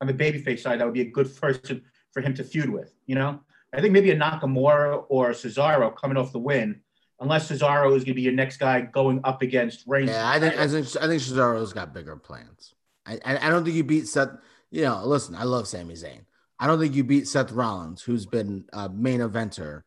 [0.00, 2.94] on the babyface side that would be a good person for him to feud with.
[3.06, 3.40] You know,
[3.72, 6.80] I think maybe a Nakamura or Cesaro coming off the win,
[7.20, 10.10] unless Cesaro is going to be your next guy going up against Reigns.
[10.10, 12.74] Yeah, I think I think I think Cesaro's got bigger plans.
[13.04, 14.30] I I, I don't think you beat Seth.
[14.70, 16.24] You know, listen, I love Sami Zayn.
[16.58, 19.82] I don't think you beat Seth Rollins, who's been a main eventer,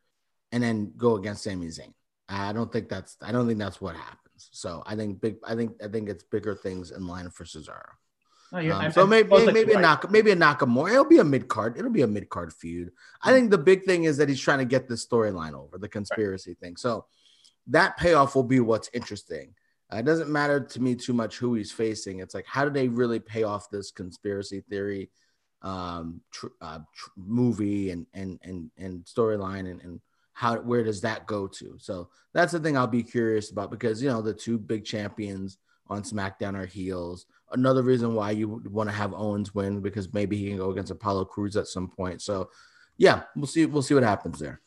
[0.51, 1.93] and then go against Sami Zayn.
[2.27, 4.49] I don't think that's I don't think that's what happens.
[4.51, 7.89] So I think big I think I think it's bigger things in line for Cesaro.
[8.51, 9.81] No, Um, I'm- so maybe like maybe a right.
[9.81, 10.91] knock maybe a Nakamura.
[10.91, 11.77] It'll be a mid card.
[11.77, 12.91] It'll be a mid card feud.
[13.21, 15.88] I think the big thing is that he's trying to get this storyline over the
[15.89, 16.75] conspiracy thing.
[16.75, 17.05] So
[17.67, 19.53] that payoff will be what's interesting.
[19.93, 22.19] Uh, it doesn't matter to me too much who he's facing.
[22.19, 25.09] It's like how do they really pay off this conspiracy theory
[25.62, 30.01] um, tr- uh, tr- movie and and and and storyline and and
[30.33, 31.75] how where does that go to?
[31.79, 35.57] So that's the thing I'll be curious about because you know the two big champions
[35.88, 37.25] on SmackDown are heels.
[37.51, 40.91] Another reason why you want to have Owens win because maybe he can go against
[40.91, 42.21] Apollo Crews at some point.
[42.21, 42.49] So
[42.97, 43.65] yeah, we'll see.
[43.65, 44.62] We'll see what happens there.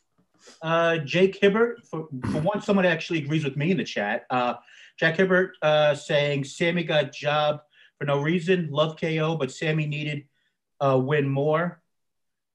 [0.61, 4.27] Uh, Jake Hibbert, for, for one, someone actually agrees with me in the chat.
[4.31, 4.55] Uh,
[4.99, 7.61] Jack Hibbert uh, saying Sami got job
[7.99, 8.69] for no reason.
[8.71, 10.25] Love KO, but Sami needed
[10.81, 11.81] uh, win more.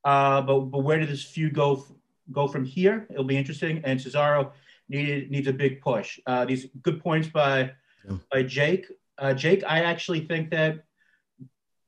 [0.04, 1.86] Uh, but but where did this feud go
[2.32, 3.08] go from here?
[3.10, 3.82] It'll be interesting.
[3.86, 4.52] And Cesaro
[4.90, 6.20] needed needs a big push.
[6.26, 7.72] Uh, these good points by
[8.08, 8.18] Yeah.
[8.32, 8.88] by Jake.
[9.18, 10.84] Uh, Jake, I actually think that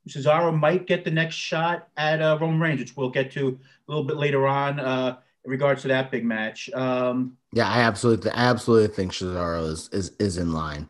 [0.08, 3.92] Cesaro might get the next shot at uh, Roman Reigns, which we'll get to a
[3.92, 4.80] little bit later on.
[4.80, 6.70] Uh, in regards to that big match.
[6.74, 10.89] Um, Yeah, I absolutely, I absolutely think Cesaro is is is in line.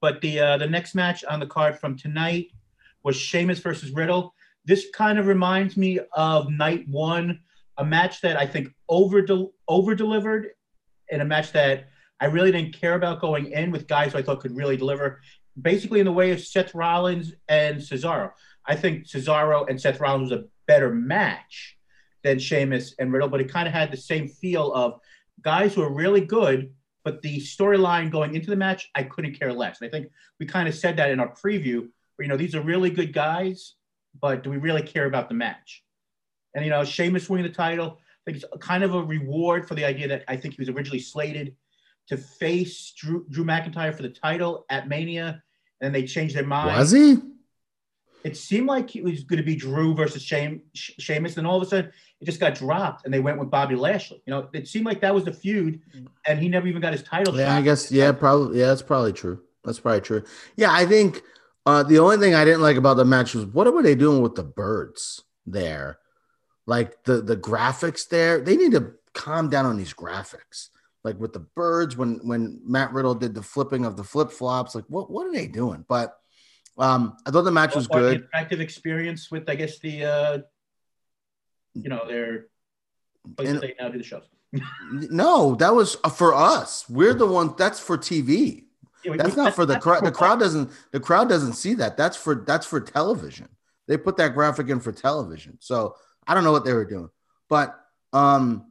[0.00, 2.50] but the uh, the next match on the card from tonight
[3.02, 4.34] was Sheamus versus Riddle.
[4.64, 7.40] This kind of reminds me of night one,
[7.78, 9.26] a match that I think over
[9.68, 10.50] over delivered,
[11.10, 11.88] and a match that
[12.22, 15.20] I really didn't care about going in with guys who I thought could really deliver.
[15.60, 18.30] Basically, in the way of Seth Rollins and Cesaro.
[18.64, 21.76] I think Cesaro and Seth Rollins was a better match
[22.22, 25.00] than Sheamus and Riddle, but it kind of had the same feel of
[25.42, 26.72] guys who are really good,
[27.04, 29.80] but the storyline going into the match, I couldn't care less.
[29.80, 30.06] And I think
[30.38, 33.12] we kind of said that in our preview, where you know these are really good
[33.12, 33.74] guys,
[34.20, 35.82] but do we really care about the match?
[36.54, 39.74] And you know, Sheamus winning the title, I think it's kind of a reward for
[39.74, 41.56] the idea that I think he was originally slated
[42.12, 45.42] to face Drew, Drew McIntyre for the title at Mania,
[45.80, 47.16] and they changed their mind Was he?
[48.22, 51.62] it seemed like it was going to be Drew versus Shame, Sheamus, and all of
[51.62, 54.22] a sudden it just got dropped, and they went with Bobby Lashley.
[54.26, 55.80] You know, it seemed like that was the feud,
[56.26, 57.34] and he never even got his title.
[57.36, 57.58] Yeah, shot.
[57.58, 57.90] I guess.
[57.90, 58.60] Yeah, probably.
[58.60, 59.40] Yeah, that's probably true.
[59.64, 60.22] That's probably true.
[60.56, 61.22] Yeah, I think
[61.66, 64.22] uh, the only thing I didn't like about the match was what were they doing
[64.22, 65.98] with the birds there?
[66.66, 70.68] Like the the graphics there, they need to calm down on these graphics.
[71.04, 74.74] Like with the birds, when when Matt Riddle did the flipping of the flip flops,
[74.74, 75.84] like what what are they doing?
[75.88, 76.16] But
[76.78, 78.26] um, I thought the match was good.
[78.32, 80.38] Interactive experience with, I guess, the uh,
[81.74, 82.46] you know their
[83.36, 84.22] places And- they now do the shows.
[84.92, 86.86] No, that was uh, for us.
[86.88, 87.54] We're the one.
[87.56, 88.64] That's for TV.
[89.02, 90.04] Yeah, That's we- not for the crowd.
[90.04, 90.70] The crowd doesn't.
[90.92, 91.96] The crowd doesn't see that.
[91.96, 93.48] That's for that's for television.
[93.88, 95.56] They put that graphic in for television.
[95.60, 97.08] So I don't know what they were doing,
[97.48, 97.74] but
[98.12, 98.66] um,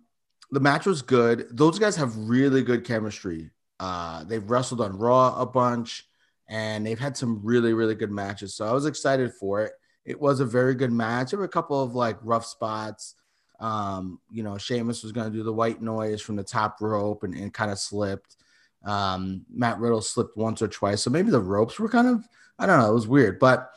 [0.52, 1.48] the match was good.
[1.52, 3.52] Those guys have really good chemistry.
[3.80, 6.06] Uh, they've wrestled on Raw a bunch,
[6.48, 8.56] and they've had some really really good matches.
[8.56, 9.74] So I was excited for it.
[10.06, 11.32] It was a very good match.
[11.32, 13.16] There were a couple of like rough spots.
[13.60, 17.24] Um, you know, Sheamus was going to do the white noise from the top rope
[17.24, 18.36] and, and kind of slipped.
[18.84, 21.04] Um, Matt Riddle slipped once or twice.
[21.04, 23.40] So maybe the ropes were kind of, I don't know, it was weird.
[23.40, 23.72] But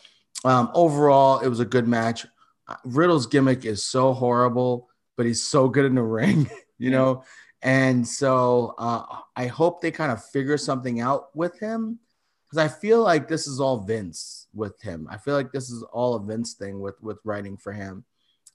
[0.45, 2.27] um, overall, it was a good match.
[2.67, 7.25] Uh, Riddle's gimmick is so horrible, but he's so good in the ring, you know?
[7.63, 9.05] And so uh,
[9.37, 11.99] I hope they kind of figure something out with him
[12.45, 15.09] because I feel like this is all Vince with him.
[15.11, 18.05] I feel like this is all a Vince thing with with writing for him.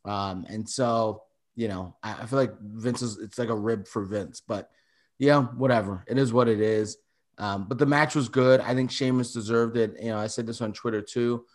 [0.05, 1.23] Um, and so,
[1.55, 4.69] you know, I, I feel like Vince is it's like a rib for Vince, but
[5.17, 6.05] yeah, whatever.
[6.08, 6.97] It is what it is.
[7.39, 8.60] Um, but the match was good.
[8.60, 9.95] I think Sheamus deserved it.
[9.99, 11.45] You know, I said this on Twitter too.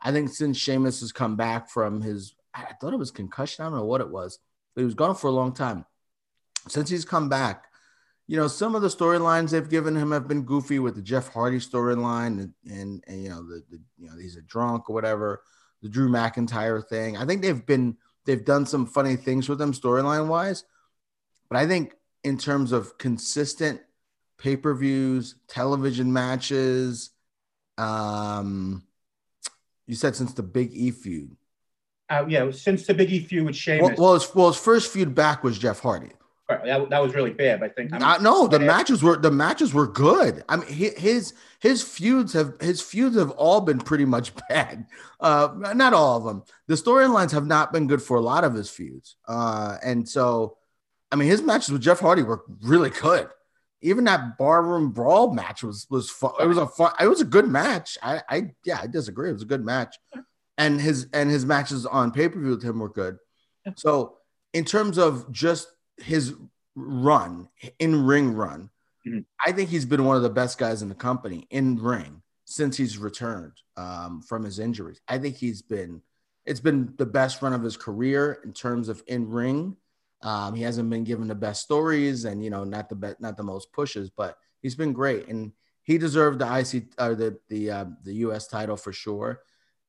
[0.00, 3.64] I think since Sheamus has come back from his, I thought it was concussion.
[3.64, 4.38] I don't know what it was.
[4.74, 5.84] But he was gone for a long time.
[6.68, 7.66] Since he's come back,
[8.26, 11.28] you know, some of the storylines they've given him have been goofy with the Jeff
[11.28, 14.94] Hardy storyline and, and, and you know, the, the, you know, he's a drunk or
[14.94, 15.42] whatever,
[15.82, 17.16] the Drew McIntyre thing.
[17.18, 20.64] I think they've been, they've done some funny things with him storyline wise.
[21.50, 23.82] But I think in terms of consistent
[24.38, 27.10] pay per views, television matches,
[27.76, 28.84] um,
[29.86, 31.36] you said since the Big E feud.
[32.08, 33.98] Uh, yeah, since the Big E feud with Well, Sheamus.
[33.98, 36.12] well, his, well, his first feud back was Jeff Hardy.
[36.48, 37.62] Right, that, that was really bad.
[37.62, 38.66] I think I'm- Uh, no, the Yeah.
[38.66, 40.44] matches were the matches were good.
[40.48, 44.86] I mean, his his feuds have his feuds have all been pretty much bad.
[45.20, 46.42] Uh, not all of them.
[46.66, 49.16] The storylines have not been good for a lot of his feuds.
[49.26, 50.58] Uh, and so,
[51.10, 53.28] I mean, his matches with Jeff Hardy were really good.
[53.80, 56.32] Even that barroom brawl match was was fun.
[56.40, 56.92] It was a fun.
[57.00, 57.96] It was a good match.
[58.02, 59.30] I, I yeah, I disagree.
[59.30, 59.96] It was a good match,
[60.58, 63.16] and his and his matches on pay per view with him were good.
[63.76, 64.16] So,
[64.52, 66.34] in terms of just his
[66.74, 68.70] run in ring run,
[69.06, 69.24] Mhm.
[69.44, 72.76] I think he's been one of the best guys in the company in ring since
[72.76, 75.00] he's returned um, from his injuries.
[75.08, 76.02] I think he's been
[76.46, 79.76] it's been the best run of his career in terms of in ring.
[80.22, 83.36] Um, he hasn't been given the best stories and you know not the best not
[83.36, 85.52] the most pushes, but he's been great and
[85.82, 89.40] he deserved the IC or the the uh, the US title for sure.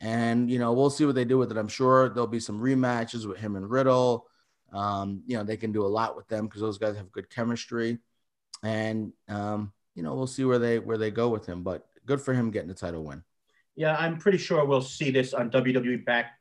[0.02, 1.58] And you know we'll see what they do with it.
[1.58, 4.28] I'm sure there'll be some rematches with him and Riddle.
[4.74, 7.30] Um, you know, they can do a lot with them because those guys have good
[7.30, 8.00] chemistry.
[8.64, 11.64] And um, you know, we'll see where they where they go with him.
[11.64, 13.24] But good for him getting the title win.
[13.76, 16.32] yeah, I'm pretty sure we'll see this on WWE back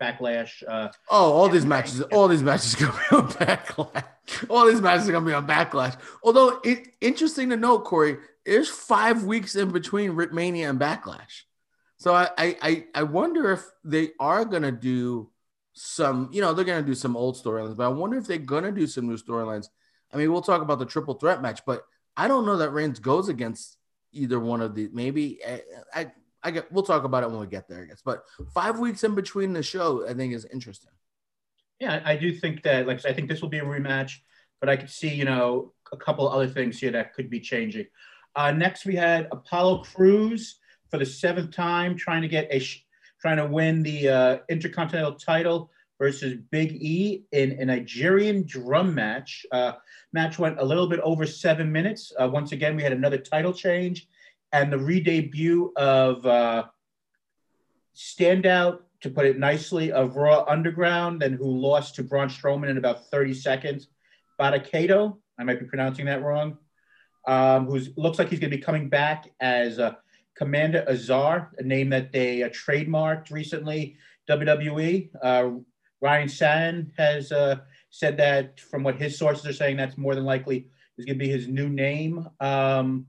[0.00, 0.62] backlash.
[0.66, 4.04] Uh, Oh, all these matches, all these matches are gonna be on backlash.
[4.50, 5.96] All these matches are gonna be on backlash.
[6.22, 11.42] Although it interesting to note, Corey, there's five weeks in between Rip Mania and Backlash.
[11.98, 15.30] So I, I I I wonder if they are gonna do
[15.78, 18.72] some, you know, they're gonna do some old storylines, but I wonder if they're gonna
[18.72, 19.68] do some new storylines.
[20.12, 21.84] I mean, we'll talk about the triple threat match, but
[22.16, 23.76] I don't know that Reigns goes against
[24.12, 25.62] either one of the maybe I,
[25.94, 26.12] I
[26.42, 28.00] I get we'll talk about it when we get there, I guess.
[28.02, 30.92] But five weeks in between the show, I think is interesting.
[31.80, 34.12] yeah, I do think that, like I think this will be a rematch,
[34.60, 37.86] but I could see, you know, a couple other things here that could be changing.
[38.34, 40.58] Uh, next, we had Apollo Crews
[40.90, 42.58] for the seventh time trying to get a
[43.20, 49.46] trying to win the uh, Intercontinental title versus Big E in a Nigerian drum match.
[49.50, 49.72] Uh,
[50.12, 52.12] match went a little bit over seven minutes.
[52.20, 54.08] Uh, once again, we had another title change
[54.52, 56.64] and the re-debut of uh,
[57.94, 62.78] standout, to put it nicely, of Raw Underground and who lost to Braun Strowman in
[62.78, 63.88] about 30 seconds.
[64.40, 66.58] Badacato, I might be pronouncing that wrong,
[67.26, 69.94] um, who looks like he's going to be coming back as uh,
[70.36, 73.96] Commander Azar, a name that they uh, trademarked recently,
[74.28, 75.08] WWE.
[75.22, 75.50] Uh,
[76.00, 77.56] Ryan Satin has uh,
[77.90, 80.68] said that from what his sources are saying, that's more than likely
[80.98, 82.28] is going to be his new name.
[82.40, 83.06] Um,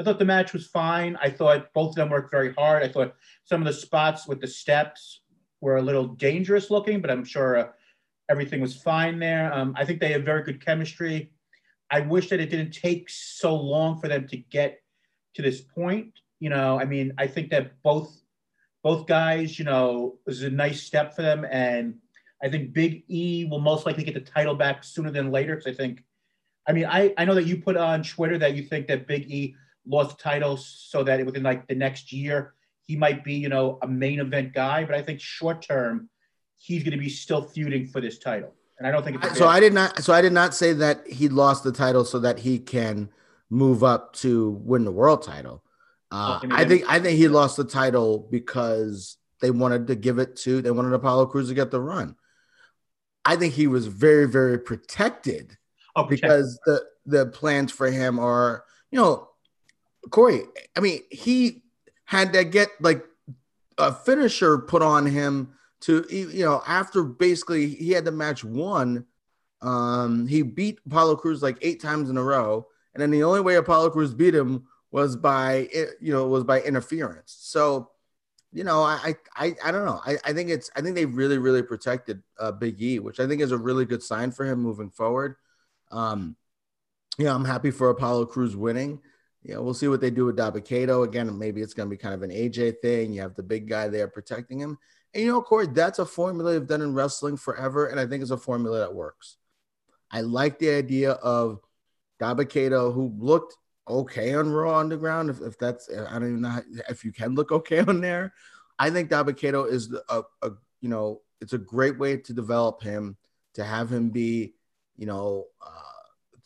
[0.00, 1.18] I thought the match was fine.
[1.20, 2.82] I thought both of them worked very hard.
[2.82, 5.22] I thought some of the spots with the steps
[5.60, 7.68] were a little dangerous looking, but I'm sure uh,
[8.30, 9.52] everything was fine there.
[9.52, 11.32] Um, I think they have very good chemistry.
[11.90, 14.80] I wish that it didn't take so long for them to get
[15.34, 16.12] to this point.
[16.40, 18.14] You know, I mean, I think that both
[18.82, 21.96] both guys, you know, is a nice step for them, and
[22.42, 25.56] I think Big E will most likely get the title back sooner than later.
[25.56, 26.04] Because I think,
[26.66, 29.30] I mean, I I know that you put on Twitter that you think that Big
[29.30, 32.54] E lost the title so that within like the next year
[32.88, 34.84] he might be, you know, a main event guy.
[34.84, 36.08] But I think short term,
[36.56, 39.60] he's going to be still feuding for this title, and I don't think So I
[39.60, 40.02] did not.
[40.02, 43.10] So I did not say that he lost the title so that he can
[43.50, 45.62] move up to win the world title.
[46.10, 50.36] Uh, I think I think he lost the title because they wanted to give it
[50.36, 52.16] to they wanted Apollo Crews to get the run.
[53.24, 55.56] I think he was very very protected
[55.96, 59.28] oh, because the the plans for him are you know
[60.10, 60.44] Corey.
[60.76, 61.62] I mean he
[62.04, 63.04] had to get like
[63.76, 69.04] a finisher put on him to you know after basically he had the match won.
[69.60, 73.40] Um, he beat Apollo Crews like eight times in a row, and then the only
[73.40, 77.36] way Apollo Crews beat him was by it, you know was by interference.
[77.38, 77.90] So
[78.52, 80.00] you know, I I I don't know.
[80.04, 83.26] I, I think it's I think they really really protected uh, Big E, which I
[83.26, 85.36] think is a really good sign for him moving forward.
[85.90, 86.36] Um,
[87.18, 89.00] yeah, I'm happy for Apollo Crews winning.
[89.42, 91.38] Yeah, we'll see what they do with Dabba-Kato again.
[91.38, 93.12] Maybe it's going to be kind of an AJ thing.
[93.12, 94.78] You have the big guy there protecting him,
[95.14, 98.22] and you know, Corey, that's a formula they've done in wrestling forever, and I think
[98.22, 99.36] it's a formula that works.
[100.10, 101.60] I like the idea of
[102.20, 103.56] Dabba-Kato, who looked
[103.88, 105.30] okay on Raw Underground.
[105.30, 108.32] If, if that's, I don't even know how, if you can look okay on there.
[108.78, 113.16] I think Dabba-Kato is a, a, you know, it's a great way to develop him,
[113.54, 114.54] to have him be,
[114.96, 115.70] you know, uh,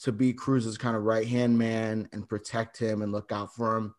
[0.00, 3.76] to be Crews's kind of right hand man and protect him and look out for
[3.76, 3.94] him.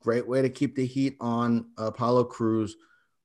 [0.00, 2.76] Great way to keep the heat on Apollo Crews.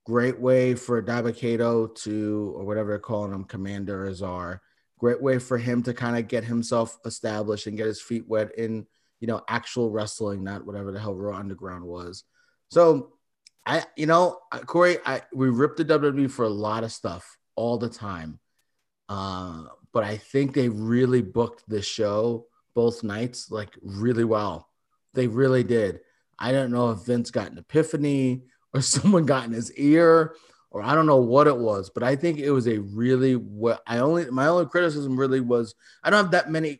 [0.05, 4.62] Great way for Dabba-Kato to, or whatever they're calling him, Commander Azar.
[4.97, 8.51] Great way for him to kind of get himself established and get his feet wet
[8.57, 8.86] in,
[9.22, 12.26] you know, actual wrestling, not whatever the hell Raw Underground was.
[12.70, 13.14] So,
[13.66, 17.78] I, you know, Corey, I we ripped the WWE for a lot of stuff all
[17.78, 18.40] the time.
[19.08, 24.68] Uh, but I think they really booked the show both nights like really well.
[25.14, 26.00] They really did.
[26.40, 28.44] I don't know if Vince got an epiphany
[28.74, 30.36] or someone got in his ear
[30.72, 33.84] or I don't know what it was, but I think it was a really what
[33.86, 36.80] I only my only criticism really was I don't have that many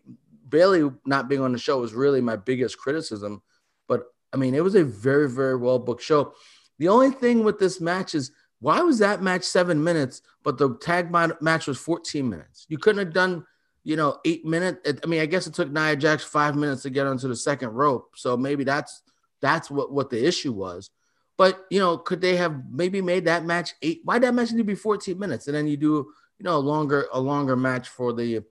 [0.52, 3.42] Bayley not being on the show was really my biggest criticism,
[3.88, 6.34] but I mean it was a very very well booked show.
[6.78, 10.78] The only thing with this match is why was that match seven minutes, but the
[10.78, 12.68] tag match was 14 minutes?
[12.70, 13.44] You couldn't have done,
[13.84, 15.00] you know, eight minutes.
[15.04, 17.70] I mean, I guess it took Nia Jax five minutes to get onto the second
[17.70, 18.12] rope.
[18.16, 19.02] So maybe that's
[19.42, 20.92] that's what, what the issue was.
[21.38, 24.02] But you know, could they have maybe made that match eight?
[24.04, 25.48] Why that match need to be 14 minutes?
[25.48, 28.44] And then you do, you know, a longer, a longer match for the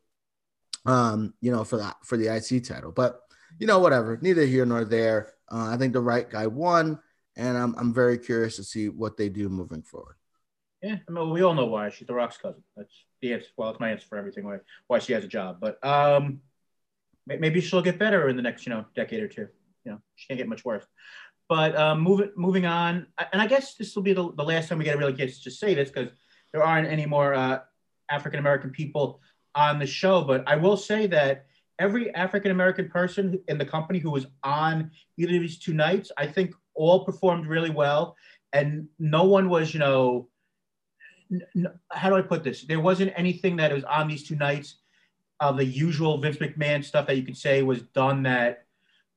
[0.86, 2.92] um, you know, for that for the IC title.
[2.92, 3.20] But
[3.58, 5.34] you know, whatever, neither here nor there.
[5.50, 7.00] Uh, I think the right guy won
[7.36, 10.16] and I'm I'm very curious to see what they do moving forward.
[10.82, 12.62] Yeah, I mean, we all know why she's the Rock's cousin.
[12.76, 13.48] That's the answer.
[13.56, 14.44] Well, it's my answer for everything.
[14.44, 16.40] Why why she has a job, but um,
[17.26, 19.48] maybe she'll get better in the next you know decade or two.
[19.84, 20.84] You know, she can't get much worse.
[21.48, 24.78] But um, moving moving on, and I guess this will be the, the last time
[24.78, 26.10] we get a really get to say this because
[26.52, 27.60] there aren't any more uh,
[28.10, 29.20] African American people
[29.54, 30.22] on the show.
[30.22, 31.46] But I will say that
[31.78, 36.12] every African American person in the company who was on either of these two nights,
[36.16, 38.16] I think all performed really well,
[38.52, 40.28] and no one was, you know,
[41.32, 42.64] n- how do I put this?
[42.64, 44.76] There wasn't anything that was on these two nights
[45.40, 48.66] of the usual Vince McMahon stuff that you could say was done that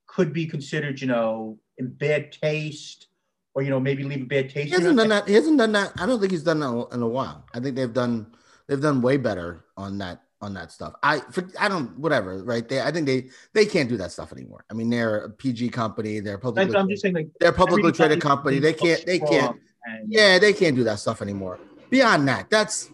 [0.07, 3.07] could be considered, you know, in bad taste
[3.55, 4.67] or you know maybe leave a bad taste.
[4.67, 5.27] He hasn't done that.
[5.27, 5.93] He hasn't done that.
[5.97, 7.45] I don't think he's done that in a while.
[7.53, 8.27] I think they've done
[8.67, 10.93] they've done way better on that on that stuff.
[11.01, 12.85] I for, I don't whatever right there.
[12.85, 14.65] I think they they can't do that stuff anymore.
[14.69, 16.19] I mean, they're a PG company.
[16.19, 16.75] They're publicly.
[16.75, 18.59] I'm just saying like they're publicly traded company.
[18.59, 19.05] They can't.
[19.05, 19.59] They can't.
[20.07, 21.59] Yeah, they can't do that stuff anymore.
[21.89, 22.91] Beyond that, that's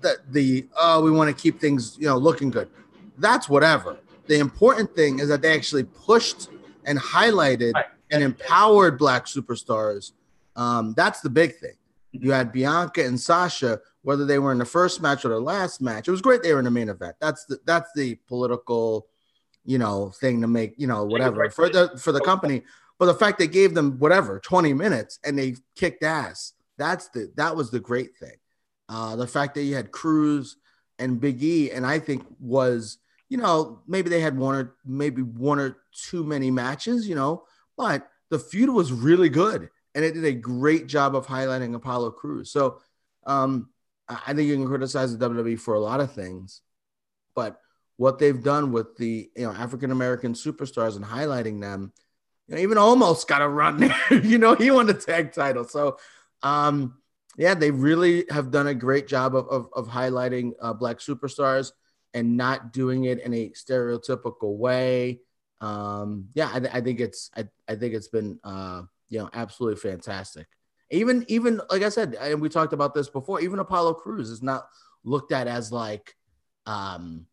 [0.00, 2.68] the the oh we want to keep things you know looking good.
[3.18, 3.98] That's whatever.
[4.26, 6.48] The important thing is that they actually pushed
[6.84, 7.86] and highlighted right.
[8.10, 10.12] and empowered black superstars.
[10.54, 11.74] Um, that's the big thing.
[12.20, 15.82] You had Bianca and Sasha whether they were in the first match or the last
[15.82, 16.08] match.
[16.08, 17.16] It was great they were in the main event.
[17.20, 19.06] That's the that's the political,
[19.66, 22.62] you know, thing to make, you know, whatever for the for the company.
[22.98, 26.54] But the fact they gave them whatever 20 minutes and they kicked ass.
[26.78, 28.36] That's the that was the great thing.
[28.88, 30.56] Uh, the fact that you had Crews
[30.98, 32.96] and Big E, and I think was,
[33.28, 37.44] you know, maybe they had one or maybe one or too many matches, you know,
[37.76, 39.68] but the feud was really good
[39.98, 42.52] and it did a great job of highlighting Apollo Crews.
[42.52, 42.78] So
[43.26, 43.68] um,
[44.08, 46.62] I think you can criticize the WWE for a lot of things,
[47.34, 47.60] but
[47.96, 51.92] what they've done with the you know African American superstars and highlighting them,
[52.46, 53.96] you know, even almost got a run there.
[54.22, 55.64] you know, he won the tag title.
[55.64, 55.98] So,
[56.44, 56.98] um,
[57.36, 61.72] yeah, they really have done a great job of of, of highlighting uh, black superstars
[62.14, 65.22] and not doing it in a stereotypical way.
[65.60, 69.80] Um, yeah, I, I think it's I, I think it's been uh, you know absolutely
[69.80, 70.46] fantastic.
[70.90, 73.40] Even even like I said, and we talked about this before.
[73.40, 74.68] Even Apollo Crews is not
[75.04, 76.14] looked at as like,
[76.66, 77.26] um,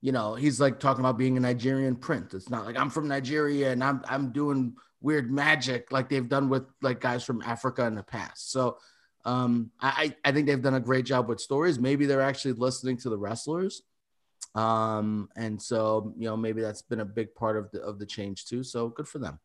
[0.00, 2.34] you know, he's like talking about being a Nigerian prince.
[2.34, 6.48] It's not like I'm from Nigeria and I'm I'm doing weird magic like they've done
[6.48, 8.52] with like guys from Africa in the past.
[8.52, 8.78] So
[9.24, 11.78] um, I I think they've done a great job with stories.
[11.78, 13.82] Maybe they're actually listening to the wrestlers.
[14.54, 18.06] Um, and so you know maybe that's been a big part of the of the
[18.06, 18.64] change too.
[18.64, 19.38] So good for them.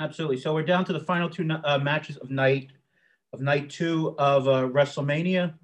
[0.00, 0.36] Absolutely.
[0.38, 2.70] So we're down to the final two uh, matches of night
[3.32, 5.54] of night two of uh, WrestleMania.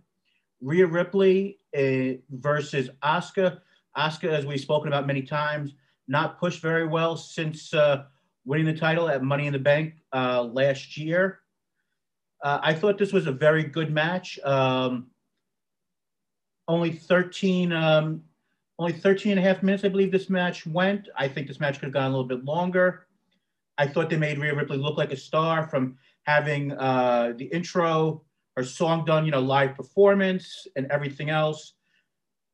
[0.61, 3.61] Rhea Ripley uh, versus Asuka.
[3.97, 5.75] Asuka, as we've spoken about many times,
[6.09, 8.05] not pushed very well since uh,
[8.45, 11.41] winning the title at Money in the Bank uh, last year.
[12.43, 14.39] Uh, I thought this was a very good match.
[14.45, 15.11] Um,
[16.67, 18.23] only 13, um,
[18.79, 21.09] only 13 and a half minutes, I believe this match went.
[21.17, 23.04] I think this match could have gone a little bit longer.
[23.79, 28.23] I thought they made Rhea Ripley look like a star from having uh, the intro,
[28.57, 31.75] her song done, you know, live performance and everything else.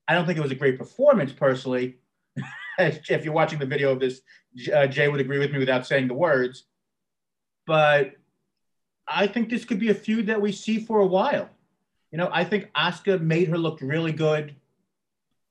[0.09, 1.99] I don't think it was a great performance personally.
[2.79, 4.23] if you're watching the video of this,
[4.75, 6.65] uh, Jay would agree with me without saying the words.
[7.67, 8.17] But
[9.07, 11.49] I think this could be a feud that we see for a while.
[12.11, 14.55] You know, I think Asuka made her look really good.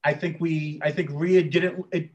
[0.04, 1.86] I think we, I think Rhea didn't.
[1.92, 2.10] It,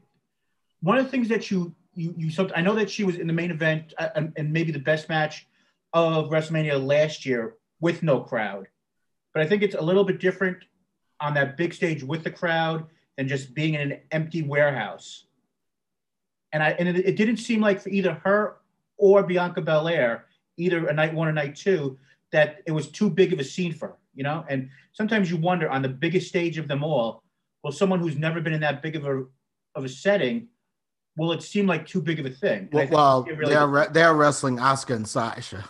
[0.81, 3.33] one of the things that you you you I know that she was in the
[3.33, 5.47] main event uh, and, and maybe the best match
[5.93, 8.67] of WrestleMania last year with no crowd,
[9.33, 10.57] but I think it's a little bit different
[11.19, 12.85] on that big stage with the crowd
[13.17, 15.25] than just being in an empty warehouse.
[16.51, 18.57] And I and it, it didn't seem like for either her
[18.97, 20.25] or Bianca Belair,
[20.57, 21.97] either a night one or night two,
[22.31, 24.45] that it was too big of a scene for her, you know.
[24.49, 27.23] And sometimes you wonder on the biggest stage of them all,
[27.63, 29.25] well, someone who's never been in that big of a
[29.75, 30.47] of a setting,
[31.17, 32.69] will it seem like too big of a thing?
[32.71, 35.63] Well, well really they are re- they are wrestling Asuka and Sasha.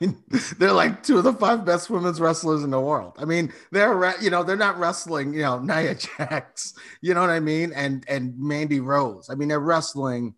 [0.58, 3.14] they're like two of the five best women's wrestlers in the world.
[3.18, 7.20] I mean, they're re- you know they're not wrestling you know Nia Jax, you know
[7.20, 9.28] what I mean, and and Mandy Rose.
[9.30, 10.34] I mean, they're wrestling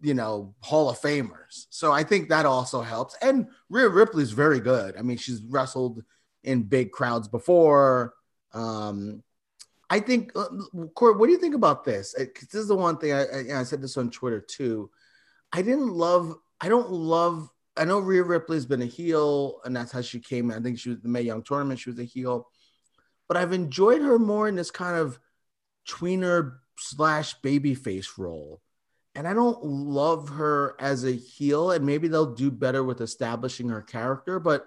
[0.00, 1.66] you know Hall of Famers.
[1.70, 3.16] So I think that also helps.
[3.22, 4.96] And Rhea Ripley's very good.
[4.96, 6.02] I mean, she's wrestled
[6.44, 8.14] in big crowds before.
[8.52, 9.22] Um,
[9.90, 10.48] I think, uh,
[10.94, 12.14] Court, what do you think about this?
[12.16, 14.90] Because this is the one thing I, I, I said this on Twitter too.
[15.52, 16.34] I didn't love.
[16.60, 20.50] I don't love I know Rhea Ripley's been a heel, and that's how she came.
[20.50, 21.78] I think she was the Mae Young tournament.
[21.78, 22.48] She was a heel,
[23.28, 25.18] but I've enjoyed her more in this kind of
[25.88, 28.60] tweener slash babyface role.
[29.14, 33.68] And I don't love her as a heel, and maybe they'll do better with establishing
[33.68, 34.40] her character.
[34.40, 34.66] But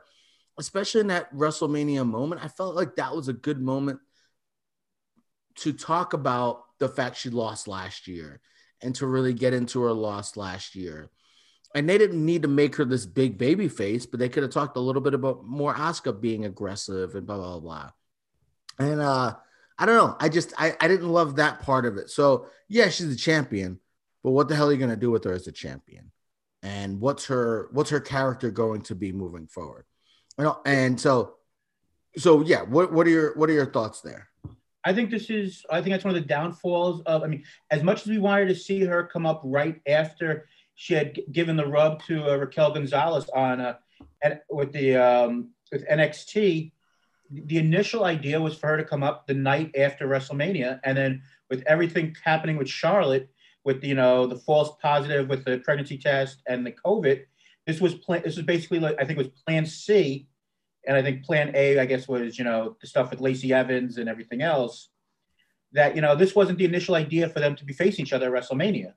[0.58, 4.00] especially in that WrestleMania moment, I felt like that was a good moment
[5.56, 8.42] to talk about the fact she lost last year
[8.82, 11.10] and to really get into her loss last year
[11.74, 14.52] and they didn't need to make her this big baby face, but they could have
[14.52, 17.92] talked a little bit about more Asuka being aggressive and blah blah blah.
[18.80, 19.36] And uh
[19.78, 20.16] I don't know.
[20.20, 22.10] I just I, I didn't love that part of it.
[22.10, 23.80] So yeah, she's a champion,
[24.24, 26.12] but what the hell are you gonna do with her as a champion?
[26.62, 29.86] And what's her what's her character going to be moving forward?
[30.38, 31.36] Know, and so
[32.18, 34.28] so yeah, what what are your what are your thoughts there?
[34.84, 37.84] I think this is I think that's one of the downfalls of I mean, as
[37.84, 41.66] much as we wanted to see her come up right after she had given the
[41.66, 43.76] rub to uh, Raquel Gonzalez on uh,
[44.50, 46.72] with the um, with NXT.
[47.34, 51.22] The initial idea was for her to come up the night after WrestleMania, and then
[51.50, 53.30] with everything happening with Charlotte,
[53.64, 57.26] with you know the false positive with the pregnancy test and the COVID,
[57.68, 58.24] this was plan.
[58.24, 60.28] This was basically like I think it was Plan C,
[60.86, 63.98] and I think Plan A, I guess, was you know the stuff with Lacey Evans
[63.98, 64.90] and everything else.
[65.74, 68.36] That you know this wasn't the initial idea for them to be facing each other
[68.36, 68.94] at WrestleMania.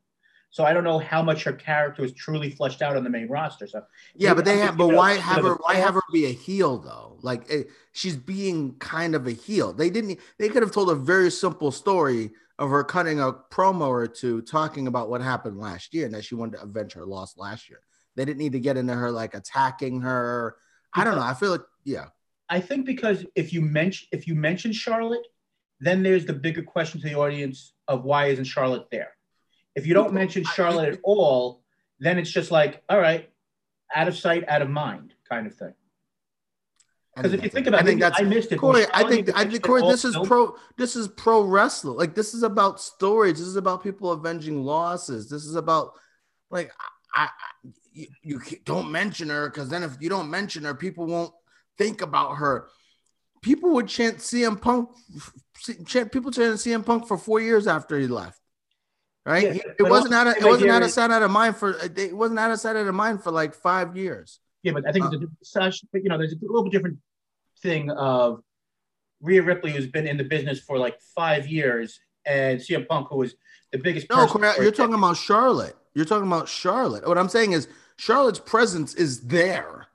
[0.54, 3.26] So I don't know how much her character is truly fleshed out on the main
[3.26, 3.66] roster.
[3.66, 3.82] So
[4.14, 5.56] yeah, but they have, but why have her?
[5.56, 7.18] Why have her be a heel though?
[7.22, 9.72] Like it, eh, she's being kind of a heel.
[9.72, 10.20] They didn't.
[10.38, 12.30] They could have told a very simple story
[12.60, 16.24] of her cutting a promo or two talking about what happened last year and that
[16.24, 17.80] she wanted to avenge her loss last year.
[18.14, 20.54] They didn't need to get into her like attacking her.
[20.94, 21.22] I don't know.
[21.22, 22.06] I feel like yeah.
[22.48, 25.26] I think because if you mention if you mention Charlotte,
[25.80, 29.12] then there's the bigger question to the audience of why isn't Charlotte there?
[29.74, 31.62] If you don't mention Charlotte at all,
[31.98, 33.30] then it's just like, all right,
[33.94, 35.74] out of sight, out of mind, kind of thing.
[37.16, 38.58] Because if you think about it, I think that's I missed it.
[38.58, 41.96] Corey, I think I think Corey, this is pro this is pro wrestling.
[41.96, 43.38] Like this is about stories.
[43.38, 45.28] This is about people avenging losses.
[45.28, 45.92] This is about
[46.50, 46.72] like
[47.14, 47.28] I, I
[47.92, 51.32] you, you don't mention her because then if you don't mention her, people won't
[51.78, 52.68] think about her.
[53.42, 54.88] People would chant CM Punk,
[55.86, 58.40] chant people chanting CM Punk for four years after he left
[59.24, 59.56] right?
[59.56, 62.16] Yeah, it wasn't out of it wasn't out of sight out of mind for it
[62.16, 64.40] wasn't out of sight out of mind for like five years.
[64.62, 66.98] Yeah, but I think uh, such you know there's a little bit different
[67.62, 68.42] thing of
[69.20, 73.18] Rhea Ripley who's been in the business for like five years and CM Punk who
[73.18, 73.34] was
[73.72, 74.08] the biggest.
[74.10, 74.26] No,
[74.58, 75.76] you're talking about Charlotte.
[75.94, 77.06] You're talking about Charlotte.
[77.06, 79.86] What I'm saying is Charlotte's presence is there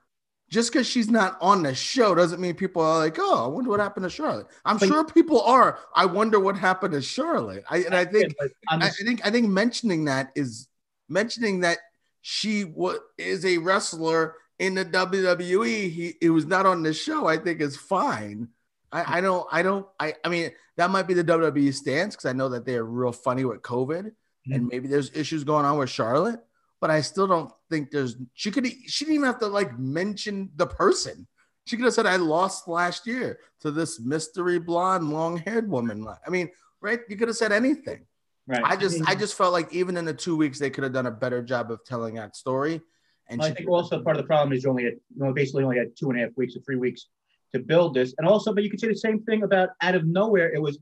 [0.50, 3.70] just because she's not on the show doesn't mean people are like, oh, I wonder
[3.70, 4.48] what happened to Charlotte.
[4.64, 5.78] I'm but, sure people are.
[5.94, 7.62] I wonder what happened to Charlotte.
[7.70, 8.34] I, and I think,
[8.68, 10.66] I, I think, I think mentioning that is
[11.08, 11.78] mentioning that
[12.22, 15.90] she was is a wrestler in the WWE.
[15.90, 17.26] He it was not on the show.
[17.26, 18.48] I think is fine.
[18.90, 19.46] I, I don't.
[19.52, 19.86] I don't.
[20.00, 20.14] I.
[20.24, 23.44] I mean, that might be the WWE stance because I know that they're real funny
[23.44, 24.52] with COVID, mm-hmm.
[24.52, 26.40] and maybe there's issues going on with Charlotte
[26.80, 30.50] but I still don't think there's she could she didn't even have to like mention
[30.56, 31.26] the person.
[31.66, 36.06] She could have said I lost last year to this mystery blonde long-haired woman.
[36.26, 36.50] I mean,
[36.80, 37.00] right?
[37.08, 38.06] You could have said anything.
[38.46, 38.62] Right.
[38.64, 41.06] I just I just felt like even in the two weeks they could have done
[41.06, 42.80] a better job of telling that story.
[43.28, 45.32] And well, I think also part of the problem is you only had you know,
[45.32, 47.06] basically only had two and a half weeks or three weeks
[47.52, 48.14] to build this.
[48.18, 50.78] And also, but you could say the same thing about out of nowhere, it was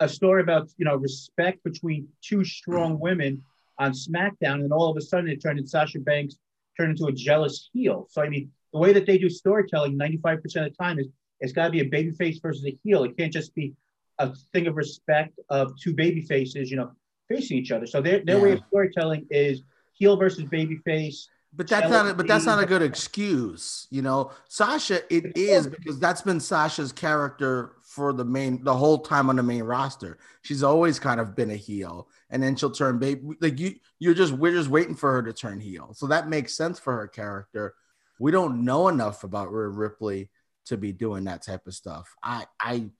[0.00, 3.00] a story about you know respect between two strong mm.
[3.00, 3.42] women
[3.82, 6.36] on SmackDown, and all of a sudden it turned into Sasha Banks
[6.78, 8.06] turned into a jealous heel.
[8.10, 11.08] So I mean, the way that they do storytelling, 95% of the time is
[11.40, 13.04] it's got to be a baby face versus a heel.
[13.04, 13.74] It can't just be
[14.18, 16.92] a thing of respect of two baby faces, you know,
[17.28, 17.86] facing each other.
[17.86, 18.42] So their, their yeah.
[18.42, 19.62] way of storytelling is
[19.94, 21.28] heel versus baby face.
[21.54, 24.30] But that's not a, but that's not a good excuse, you know.
[24.48, 29.36] Sasha, it is because that's been Sasha's character for the main the whole time on
[29.36, 30.18] the main roster.
[30.40, 33.20] She's always kind of been a heel, and then she'll turn baby.
[33.40, 35.92] Like you, you're just we're just waiting for her to turn heel.
[35.94, 37.74] So that makes sense for her character.
[38.18, 40.30] We don't know enough about Rhea Ripley
[40.66, 42.14] to be doing that type of stuff.
[42.22, 42.90] I I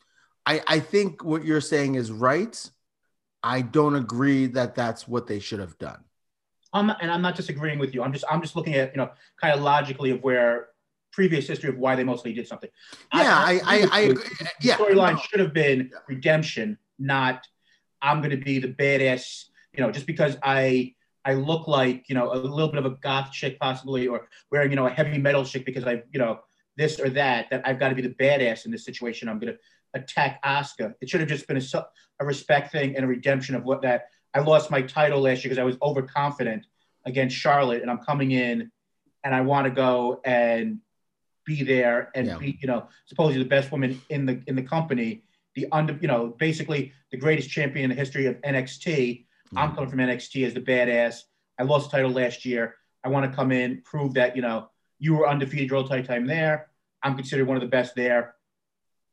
[0.44, 2.70] I I think what you're saying is right.
[3.42, 6.04] I don't agree that that's what they should have done.
[6.74, 8.02] I'm and I'm not disagreeing with you.
[8.02, 10.68] I'm just I'm just looking at you know kind of logically of where
[11.12, 12.70] previous history of why they mostly did something.
[13.14, 14.24] Yeah, I I, I, agree.
[14.60, 17.46] Yeah, storyline should have been redemption, not
[18.00, 19.44] I'm going to be the badass.
[19.74, 20.94] You know, just because I
[21.24, 24.70] I look like you know a little bit of a goth chick possibly, or wearing
[24.70, 26.40] you know a heavy metal chick because I you know
[26.76, 29.28] this or that that I've got to be the badass in this situation.
[29.28, 29.58] I'm going to
[29.94, 30.94] attack Asuka.
[31.00, 31.84] It should have just been a,
[32.20, 35.50] a respect thing and a redemption of what that I lost my title last year
[35.50, 36.66] because I was overconfident
[37.04, 38.70] against Charlotte, and I'm coming in
[39.24, 40.78] and I want to go and
[41.44, 42.38] be there and yeah.
[42.38, 45.24] be, you know, supposedly the best woman in the in the company,
[45.54, 48.86] the under, you know, basically the greatest champion in the history of NXT.
[48.86, 49.58] Mm-hmm.
[49.58, 51.22] I'm coming from NXT as the badass.
[51.58, 52.76] I lost the title last year.
[53.04, 54.68] I want to come in, prove that you know
[54.98, 56.68] you were undefeated your whole time there.
[57.02, 58.36] I'm considered one of the best there.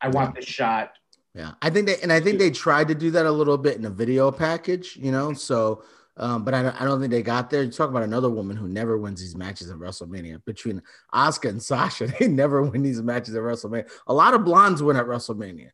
[0.02, 0.94] I want this shot.
[1.36, 3.78] Yeah, I think they and I think they tried to do that a little bit
[3.78, 5.34] in a video package, you know.
[5.34, 5.84] So,
[6.20, 7.64] um, but I don't, I don't think they got there.
[7.64, 10.82] You talk about another woman who never wins these matches at WrestleMania between
[11.14, 12.08] Asuka and Sasha.
[12.20, 13.90] They never win these matches at WrestleMania.
[14.08, 15.70] A lot of blondes win at WrestleMania,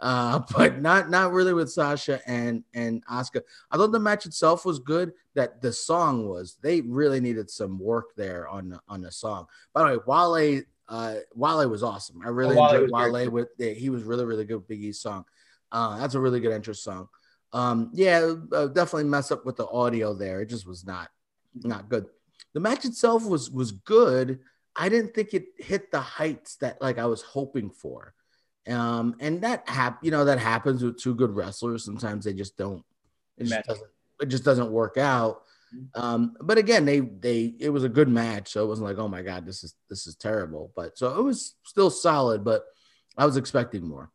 [0.00, 3.42] uh, but not not really with Sasha and and Asuka.
[3.70, 5.12] I thought the match itself was good.
[5.34, 6.56] That the song was.
[6.62, 9.46] They really needed some work there on the, on the song.
[9.74, 12.22] By the way, Wale uh, Wale was awesome.
[12.24, 14.82] I really oh, enjoyed Wale, Wale with yeah, he was really really good with Big
[14.82, 15.26] E's song.
[15.70, 17.08] Uh, that's a really good interest song.
[17.52, 20.40] Um, yeah, uh, definitely mess up with the audio there.
[20.40, 21.08] It just was not
[21.54, 22.06] not good.
[22.54, 24.40] The match itself was was good.
[24.76, 28.14] I didn't think it hit the heights that like I was hoping for.
[28.68, 31.84] Um, and that hap- you know that happens with two good wrestlers.
[31.84, 32.84] Sometimes they just don't.
[33.36, 33.90] It just doesn't.
[34.20, 35.42] It just doesn't work out.
[35.94, 39.08] Um, but again, they they it was a good match, so it wasn't like, oh
[39.08, 40.72] my god, this is this is terrible.
[40.76, 42.64] But so it was still solid, but
[43.16, 44.10] I was expecting more.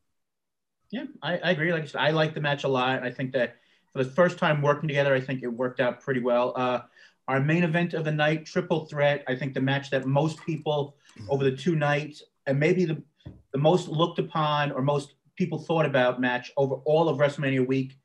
[0.92, 1.74] Yeah, I, I agree.
[1.74, 3.04] Like I said, I like the match a lot.
[3.04, 3.56] I think that
[3.94, 6.54] for the first time working together, I think it worked out pretty well.
[6.56, 6.82] Uh,
[7.28, 9.24] our main event of the night, triple threat.
[9.28, 10.96] I think the match that most people
[11.30, 13.02] over the two nights, and maybe the
[13.52, 17.98] the most looked upon or most people thought about match over all of WrestleMania week.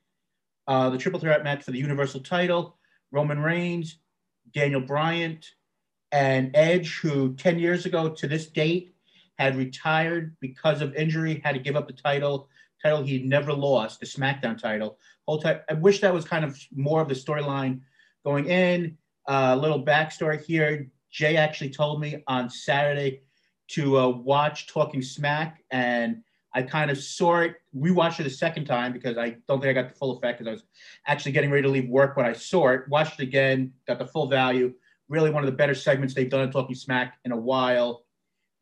[0.66, 2.76] Uh, the triple threat match for the Universal title.
[3.10, 3.98] Roman Reigns,
[4.52, 5.40] Daniel Bryan,
[6.12, 8.94] and Edge, who 10 years ago to this date
[9.38, 12.48] had retired because of injury, had to give up the title,
[12.82, 14.98] title he'd never lost, the SmackDown title.
[15.26, 17.80] Whole time, I wish that was kind of more of the storyline
[18.24, 18.96] going in.
[19.28, 20.90] A uh, little backstory here.
[21.10, 23.20] Jay actually told me on Saturday
[23.68, 26.22] to uh, watch Talking Smack, and
[26.52, 29.80] I kind of saw it, rewatched it a second time because I don't think I
[29.80, 30.64] got the full effect because I was
[31.06, 32.88] actually getting ready to leave work when I saw it.
[32.88, 34.74] Watched it again, got the full value.
[35.08, 38.04] Really one of the better segments they've done in Talking Smack in a while.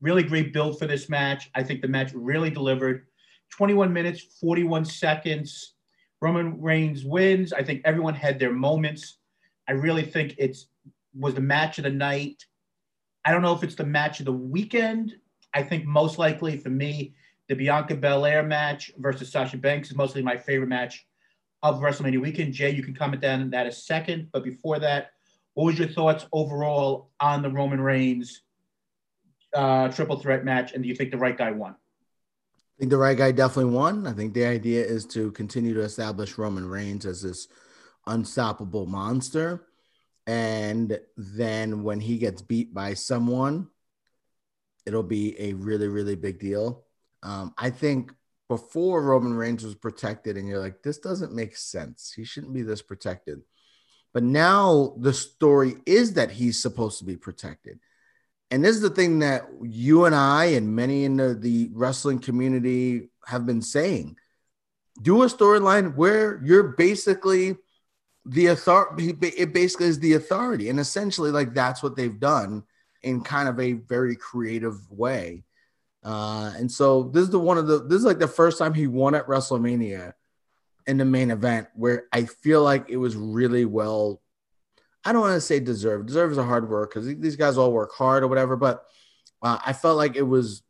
[0.01, 1.51] Really great build for this match.
[1.55, 3.07] I think the match really delivered.
[3.51, 5.75] 21 minutes, 41 seconds.
[6.21, 7.53] Roman Reigns wins.
[7.53, 9.19] I think everyone had their moments.
[9.69, 10.67] I really think it's
[11.15, 12.45] was the match of the night.
[13.25, 15.15] I don't know if it's the match of the weekend.
[15.55, 17.15] I think most likely for me,
[17.49, 21.07] the Bianca Belair match versus Sasha Banks is mostly my favorite match
[21.63, 22.53] of WrestleMania weekend.
[22.53, 24.29] Jay, you can comment on that a second.
[24.33, 25.13] But before that,
[25.55, 28.43] what was your thoughts overall on the Roman Reigns
[29.55, 30.73] uh, triple threat match?
[30.73, 31.75] And do you think the right guy won?
[32.79, 34.07] I think the right guy definitely won.
[34.07, 37.49] I think the idea is to continue to establish Roman Reigns as this
[38.07, 39.67] unstoppable monster.
[40.29, 43.67] And then when he gets beat by someone,
[44.87, 46.85] it'll be a really, really big deal.
[47.25, 48.13] Um, I think
[48.49, 52.13] before Roman Reigns was protected, and you're like, this doesn't make sense.
[52.15, 53.43] He shouldn't be this protected.
[54.15, 57.81] But now the story is that he's supposed to be protected.
[58.51, 62.19] And this is the thing that you and I and many in the, the wrestling
[62.19, 64.17] community have been saying.
[65.03, 67.57] Do a storyline where you're basically
[68.25, 69.17] the authority.
[69.21, 70.71] It basically is the authority.
[70.71, 72.65] And essentially, like that's what they've done
[73.03, 75.45] in kind of a very creative way.
[76.05, 78.73] Uh, and so this is the one of the this is like the first time
[78.73, 80.13] he won at WrestleMania
[80.87, 84.21] in the main event where I feel like it was really well.
[85.05, 86.07] I don't want to say deserved.
[86.07, 88.85] Deserve is a hard word because these guys all work hard or whatever, but
[89.43, 90.63] uh, I felt like it was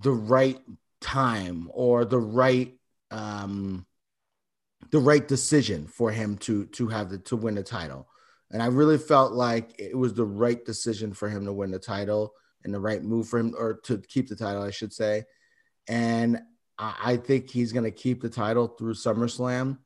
[0.00, 0.60] the right
[1.00, 2.74] time or the right
[3.10, 3.86] um
[4.90, 8.08] the right decision for him to to have the to win the title.
[8.50, 11.78] And I really felt like it was the right decision for him to win the
[11.78, 12.34] title
[12.64, 15.24] and the right move for him or to keep the title, I should say.
[15.86, 16.40] And
[16.78, 19.78] I, I, think he's going to keep the title through SummerSlam.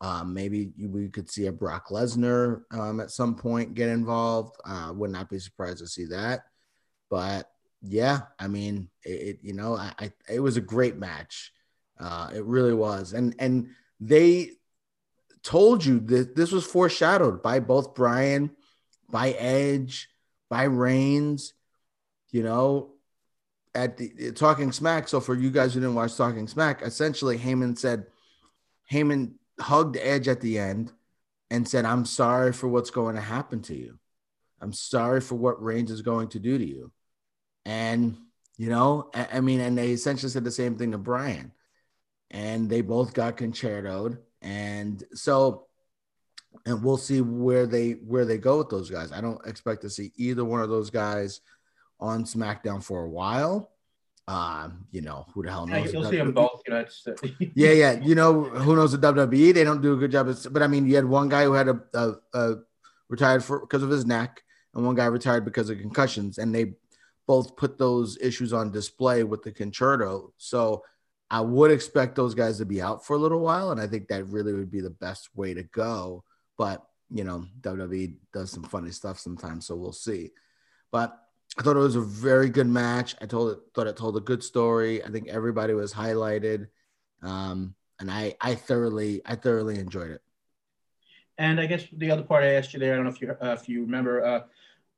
[0.00, 4.56] Um, maybe we could see a Brock Lesnar um, at some point get involved.
[4.64, 6.42] Uh, would not be surprised to see that.
[7.08, 7.50] But
[7.82, 11.52] yeah, I mean, it, it you know, I, I, it was a great match.
[11.98, 13.68] Uh, it really was, and and
[14.00, 14.50] they
[15.42, 18.50] told you that this was foreshadowed by both Bryan,
[19.08, 20.08] by Edge,
[20.50, 21.54] by Reigns.
[22.32, 22.96] You know,
[23.76, 25.06] at the Talking Smack.
[25.06, 28.06] So for you guys who didn't watch Talking Smack, essentially Heyman said,
[28.90, 30.92] Heyman hugged Edge at the end
[31.50, 33.98] and said, "I'm sorry for what's going to happen to you.
[34.60, 36.92] I'm sorry for what Reigns is going to do to you."
[37.64, 38.16] And
[38.56, 41.52] you know, I, I mean, and they essentially said the same thing to Bryan,
[42.30, 45.66] and they both got Con-Chair-To'd, and so,
[46.64, 49.12] and we'll see where they where they go with those guys.
[49.12, 51.40] I don't expect to see either one of those guys
[52.00, 53.70] on SmackDown for a while.
[54.28, 55.86] Um, you know, who the hell knows?
[55.86, 56.60] Yeah, you'll see them both.
[56.66, 57.06] You know, it's,
[57.54, 57.92] yeah, yeah.
[58.02, 59.54] You know, who knows the WWE?
[59.54, 60.28] They don't do a good job.
[60.28, 62.54] Of, but I mean, you had one guy who had a, a, a
[63.08, 64.42] retired for because of his neck,
[64.74, 66.74] and one guy retired because of concussions, and they
[67.26, 70.32] both put those issues on display with the Con-Chair-To.
[70.38, 70.84] So
[71.28, 74.08] I would expect those guys to be out for a little while, and I think
[74.08, 76.24] that really would be the best way to go.
[76.58, 80.30] But you know, WWE does some funny stuff sometimes, so we'll see.
[80.90, 81.16] But
[81.58, 83.14] I thought it was a very good match.
[83.20, 85.02] I told it thought it told a good story.
[85.02, 86.68] I think everybody was highlighted,
[87.22, 90.22] um, and I I thoroughly I thoroughly enjoyed it.
[91.38, 93.30] And I guess the other part I asked you there, I don't know if you
[93.30, 94.40] uh, if you remember, uh,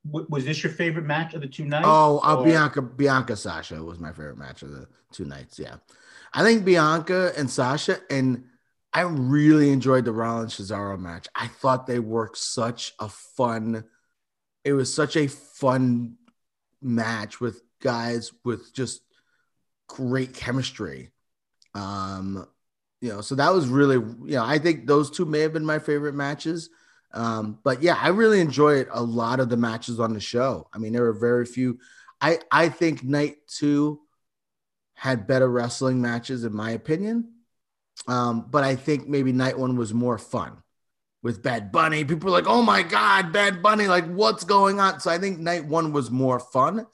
[0.09, 1.87] w- was this your favorite match of the two nights?
[1.87, 5.59] Oh, uh, Bianca Bianca Sasha was my favorite match of the two nights.
[5.59, 5.75] Yeah,
[6.33, 8.45] I think Bianca and Sasha and
[8.93, 11.27] I really enjoyed the Rollins Cesaro match.
[11.35, 13.83] I thought they worked such a fun.
[14.63, 16.15] It was such a fun
[16.81, 19.01] match with guys with just
[19.87, 21.11] great chemistry.
[21.73, 22.47] Um,
[23.01, 25.65] you know, so that was really, you know, I think those two may have been
[25.65, 26.69] my favorite matches.
[27.13, 30.67] Um, but yeah, I really enjoyed a lot of the matches on the show.
[30.73, 31.79] I mean, there were very few.
[32.21, 34.01] I I think night two
[34.93, 37.33] had better wrestling matches in my opinion.
[38.07, 40.61] Um, but I think maybe night one was more fun
[41.21, 42.05] with Bad Bunny.
[42.05, 43.87] People were like, "Oh my God, Bad Bunny!
[43.87, 46.87] Like, what's going on?" So I think night one was more fun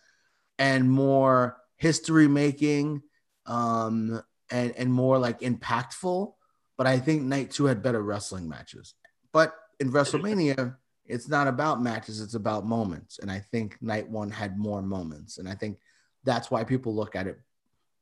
[0.57, 3.03] and more history making,
[3.45, 6.34] um, and and more like impactful.
[6.78, 8.95] But I think night two had better wrestling matches.
[9.32, 13.19] But in WrestleMania, it's not about matches; it's about moments.
[13.19, 15.78] And I think night one had more moments, and I think
[16.23, 17.39] that's why people look at it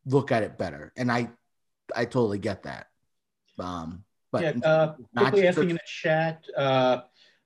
[0.06, 0.92] look at it better.
[0.96, 1.30] And I
[1.96, 2.88] I totally get that.
[3.60, 4.04] Um,
[4.34, 7.02] but yeah, uh, quickly asking in the chat, uh,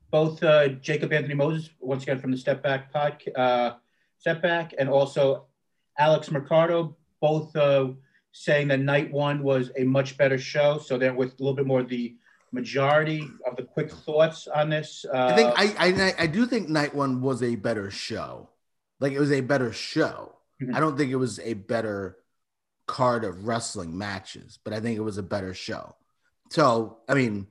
[0.09, 3.75] both uh, Jacob Anthony Moses, once again from the Step Back podcast, uh,
[4.17, 5.47] Step Back, and also
[5.99, 7.89] Alex Mercado, both uh,
[8.31, 10.79] saying that night one was a much better show.
[10.79, 12.15] So they're with a little bit more of the
[12.53, 15.05] majority of the quick thoughts on this.
[15.13, 18.49] Uh, I think I, I I do think night one was a better show.
[19.01, 20.35] Like it was a better show.
[20.63, 20.73] Mhm.
[20.73, 22.17] I don't think it was a better
[22.87, 25.96] card of wrestling matches, but I think it was a better show.
[26.49, 27.47] So I mean,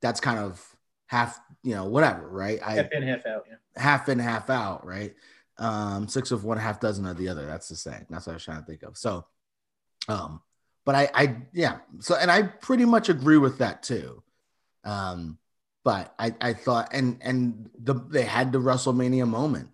[0.00, 0.64] that's kind of
[1.06, 2.60] half, you know, whatever, right?
[2.64, 3.44] I half in, half out.
[3.48, 3.56] Yeah.
[3.82, 5.14] half in, half out, right?
[5.58, 7.46] Um, six of one, half dozen of the other.
[7.46, 8.06] That's the saying.
[8.08, 8.96] That's what I was trying to think of.
[8.96, 9.26] So,
[10.08, 10.40] um,
[10.86, 11.78] but I, I, yeah.
[11.98, 14.22] So, and I pretty much agree with that too.
[14.84, 15.38] Um,
[15.84, 19.70] but I, I thought, and and the they had the WrestleMania moment.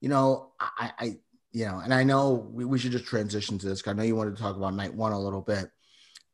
[0.00, 1.16] You know, I, I,
[1.52, 3.86] you know, and I know we, we should just transition to this.
[3.86, 5.70] I know you wanted to talk about night one a little bit.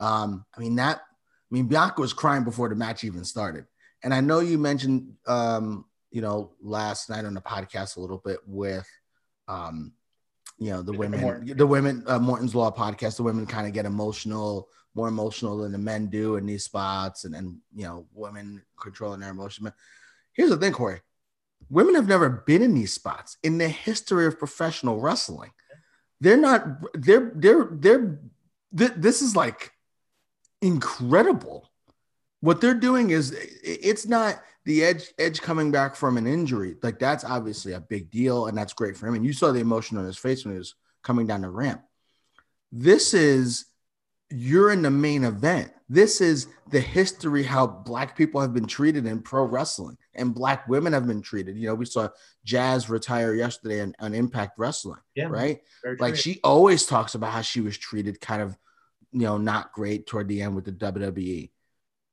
[0.01, 1.03] Um, I mean that.
[1.51, 3.67] I mean, Bianca was crying before the match even started.
[4.03, 8.19] And I know you mentioned, um, you know, last night on the podcast a little
[8.19, 8.89] bit with,
[9.49, 9.93] um,
[10.59, 11.57] you know, the women, Morton.
[11.57, 15.73] the women, uh, Morton's Law podcast, the women kind of get emotional, more emotional than
[15.73, 19.65] the men do in these spots, and and you know, women controlling their emotion.
[19.65, 19.75] But
[20.33, 21.01] here's the thing, Corey:
[21.71, 25.53] women have never been in these spots in the history of professional wrestling.
[26.21, 26.67] They're not.
[26.95, 28.19] They're they're they're.
[28.77, 29.73] th- This is like
[30.63, 31.69] incredible.
[32.41, 36.77] What they're doing is it's not the edge edge coming back from an injury.
[36.83, 39.15] Like that's obviously a big deal, and that's great for him.
[39.15, 41.83] And you saw the emotion on his face when he was coming down the ramp.
[42.73, 43.67] This is
[44.31, 45.73] you're in the main event.
[45.89, 50.69] This is the history how black people have been treated in pro wrestling and black
[50.69, 51.57] women have been treated.
[51.57, 52.09] You know, we saw
[52.45, 55.27] Jazz retire yesterday on, on Impact Wrestling, Yeah.
[55.27, 55.61] right?
[55.99, 58.57] Like she always talks about how she was treated kind of,
[59.13, 61.51] you know, not great toward the end with the WWE.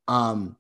[0.08, 0.58] Um,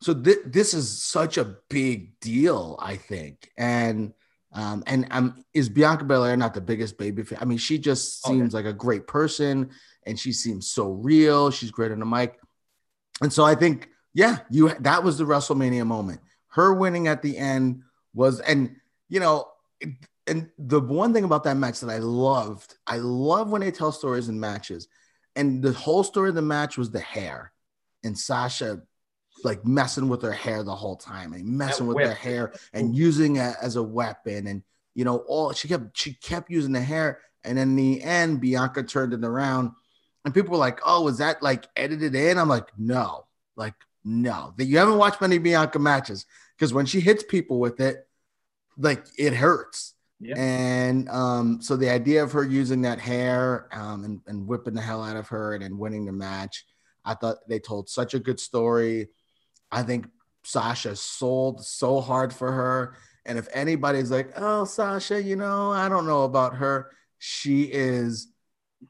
[0.00, 3.50] so th- this is such a big deal, I think.
[3.56, 4.12] And
[4.52, 7.22] um, and um, is Bianca Belair not the biggest baby?
[7.24, 7.38] Fan?
[7.40, 8.36] I mean, she just Okay.
[8.36, 9.70] seems like a great person,
[10.06, 11.50] and she seems so real.
[11.50, 12.38] She's great on the mic,
[13.20, 16.20] and so I think, yeah, you that was the WrestleMania moment.
[16.48, 17.82] Her winning at the end
[18.14, 18.76] was, and
[19.08, 19.48] you know,
[19.80, 23.70] it- and the one thing about that match that I loved, I love when they
[23.70, 24.88] tell stories in matches.
[25.36, 27.52] And the whole story of the match was the hair,
[28.02, 28.82] and Sasha
[29.42, 32.96] like messing with her hair the whole time and messing That with her hair and
[32.96, 34.62] using it as a weapon and
[34.94, 38.84] you know all she kept she kept using the hair and in the end Bianca
[38.84, 39.72] turned it around
[40.24, 42.38] and people were like oh is that like edited in?
[42.38, 43.26] I'm like no
[43.56, 43.74] like
[44.04, 44.54] no.
[44.56, 46.26] That you haven't watched many Bianca matches
[46.56, 48.06] because when she hits people with it
[48.76, 49.93] like it hurts
[50.24, 50.36] Yeah.
[50.38, 54.80] and um, so the idea of her using that hair um, and, and whipping the
[54.80, 56.64] hell out of her and winning the match,
[57.04, 59.08] I thought they told such a good story.
[59.70, 60.06] I think
[60.44, 62.96] Sasha sold so hard for her.
[63.26, 68.28] And if anybody's like, oh, Sasha, you know, I don't know about her, she is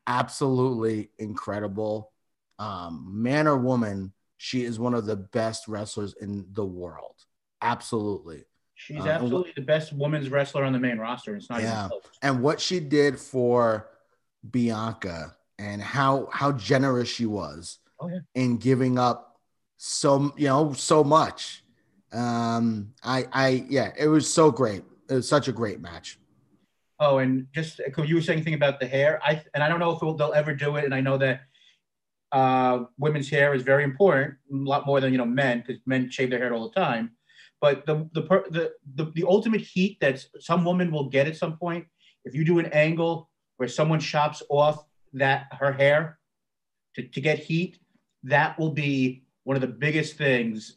[0.06, 2.12] absolutely incredible.
[2.58, 7.14] Um, man or woman, she is one of the best wrestlers in the world.
[7.62, 8.44] Absolutely.
[8.84, 11.34] She's Uh, absolutely the best women's wrestler on the main roster.
[11.34, 11.86] It's not Yeah.
[11.86, 12.02] even close.
[12.20, 13.88] and what she did for
[14.50, 18.18] Bianca and how how generous she was Oh, yeah.
[18.34, 19.40] in giving up
[19.78, 21.64] so you know so much.
[22.12, 24.84] Um, I I yeah, it was so great.
[25.08, 26.18] It was such a great match.
[27.00, 29.18] Oh, and just you were saying anything about the hair.
[29.24, 30.84] I and I don't know if they'll ever do it.
[30.84, 31.40] And I know that
[32.32, 36.10] uh, women's hair is very important, a lot more than you know men, because men
[36.10, 37.12] shave their hair all the time.
[37.64, 41.56] But the the, the the the ultimate heat that some woman will get at some
[41.56, 41.86] point,
[42.26, 44.84] if you do an angle where someone chops off
[45.14, 46.18] that her hair
[46.94, 47.78] to, to get heat,
[48.24, 50.76] that will be one of the biggest things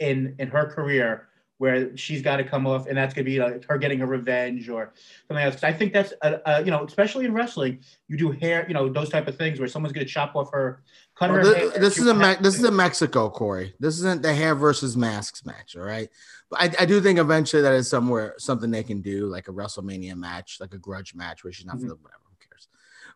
[0.00, 3.38] in in her career where she's got to come off, and that's going to be
[3.38, 4.92] like her getting a revenge or
[5.28, 5.62] something else.
[5.62, 8.88] I think that's uh, uh, you know, especially in wrestling, you do hair, you know,
[8.88, 10.82] those type of things where someone's going to chop off her,
[11.20, 11.70] Well, her thi- hair.
[11.78, 13.74] this is a Me- this is a Mexico, Corey.
[13.80, 16.08] This isn't the hair versus masks match, all right.
[16.50, 19.52] But I, I do think eventually that is somewhere something they can do, like a
[19.52, 21.88] WrestleMania match, like a grudge match where she's not for Mhm.
[21.88, 22.20] the whatever.
[22.28, 22.68] Who cares?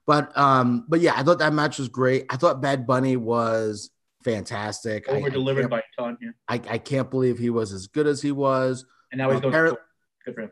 [0.06, 2.24] But um, but yeah, I thought that match was great.
[2.30, 3.90] I thought Bad Bunny was
[4.24, 5.08] fantastic.
[5.08, 8.20] Over delivered by a ton here, I, I can't believe he was as good as
[8.22, 8.84] he was.
[9.12, 9.76] and now he's going.
[10.24, 10.50] Good for him.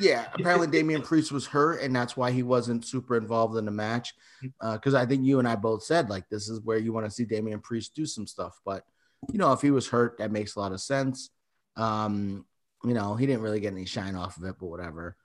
[0.00, 3.70] Yeah, apparently Damian Priest was hurt, and that's why he wasn't super involved in the
[3.70, 4.14] match.
[4.44, 4.74] Mm-hmm.
[4.74, 7.10] Because I think you and I both said like this is where you want to
[7.10, 8.60] see Damian Priest do some stuff.
[8.64, 8.84] But
[9.32, 11.30] you know, if he was hurt, that makes a lot of sense.
[11.76, 12.44] Um,
[12.84, 15.16] you know, he didn't really get any shine off of it, but whatever.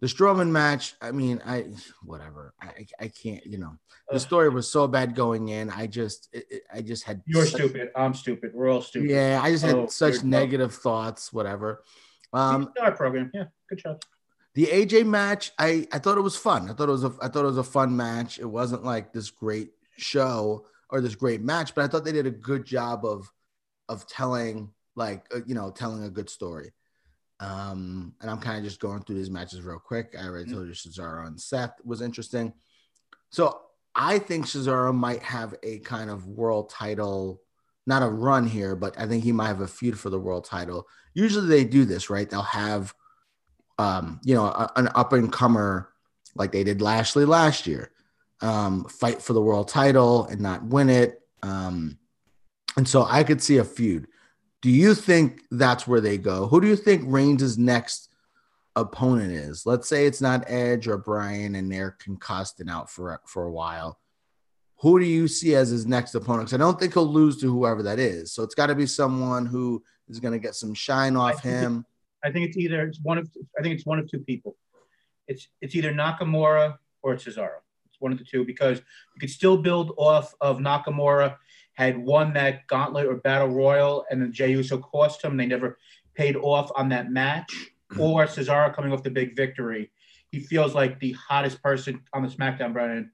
[0.00, 1.66] The Strowman match, I mean, I
[2.04, 2.54] whatever.
[2.62, 3.76] I I can't, you know,
[4.10, 5.68] the story was so bad going in.
[5.68, 7.90] I just it, I just had You're such- stupid.
[7.94, 8.52] I'm stupid.
[8.54, 9.10] We're all stupid.
[9.10, 10.30] Yeah, I just had Oh, such you're dumb.
[10.30, 11.32] negative thoughts.
[11.34, 11.82] Whatever.
[12.32, 13.30] Um, our program.
[13.34, 14.02] Yeah, good job.
[14.54, 16.70] the AJ match, I I thought it was fun.
[16.70, 18.38] I thought it was a I thought it was a fun match.
[18.38, 22.26] It wasn't like this great show or this great match, but I thought they did
[22.26, 23.30] a good job of
[23.88, 26.72] of telling like uh, you know telling a good story.
[27.40, 30.14] Um, and I'm kind of just going through these matches real quick.
[30.18, 32.52] I already told you Cesaro and Seth was interesting.
[33.30, 33.62] So
[33.94, 37.40] I think Cesaro might have a kind of world title,
[37.90, 40.46] not a run here, but I think he might have a feud for the world
[40.46, 40.86] title.
[41.12, 42.28] Usually they do this, right?
[42.30, 42.94] They'll have
[43.80, 45.88] um, you know, a- an up and comer
[46.34, 47.92] like they did Lashley last year,
[48.42, 51.22] um, fight for the world title and not win it.
[51.42, 51.98] Um,
[52.76, 54.06] and so I could see a feud.
[54.60, 56.46] Do you think that's where they go?
[56.46, 58.10] Who do you think Reigns' next
[58.76, 59.64] opponent is?
[59.64, 63.52] Let's say it's not Edge or Bryan and they're concussed and out for for a
[63.52, 63.98] while.
[64.80, 66.46] Who do you see as his next opponent?
[66.48, 68.32] Because I don't think he'll lose to whoever that is.
[68.32, 71.48] So it's got to be someone who is going to get some shine off it-
[71.48, 71.84] him.
[72.22, 74.54] I think it's either it's one of I think it's one of two people.
[75.26, 77.60] It's it's either Nakamura or it's Cesaro.
[77.88, 81.36] It's one of the two because you could still build off of Nakamura
[81.74, 85.38] had won that gauntlet or battle royal and then Jey Uso cost him.
[85.38, 85.78] They never
[86.14, 87.52] paid off on that match.
[87.98, 89.90] Or Cesaro coming off the big victory.
[90.30, 93.08] He feels like the hottest person on the SmackDown brand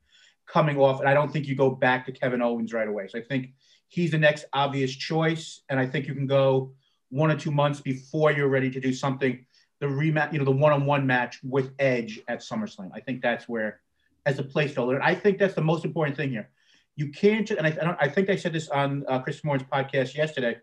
[0.46, 1.00] coming off.
[1.00, 3.08] And I don't think you go back to Kevin Owens right away.
[3.08, 3.54] So I think
[3.88, 5.62] he's the next obvious choice.
[5.68, 6.72] And I think you can go
[7.10, 9.44] one or two months before you're ready to do something,
[9.80, 12.90] the rematch, you know, the one-on-one match with Edge at SummerSlam.
[12.94, 13.80] I think that's where,
[14.24, 16.48] as a placeholder, and I think that's the most important thing here.
[16.96, 20.16] You can't, and I, I, I think I said this on uh, Chris Moore's podcast
[20.16, 20.56] yesterday.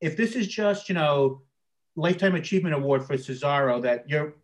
[0.00, 1.42] If this is just, you know,
[1.96, 4.34] lifetime achievement award for Cesaro, that you're,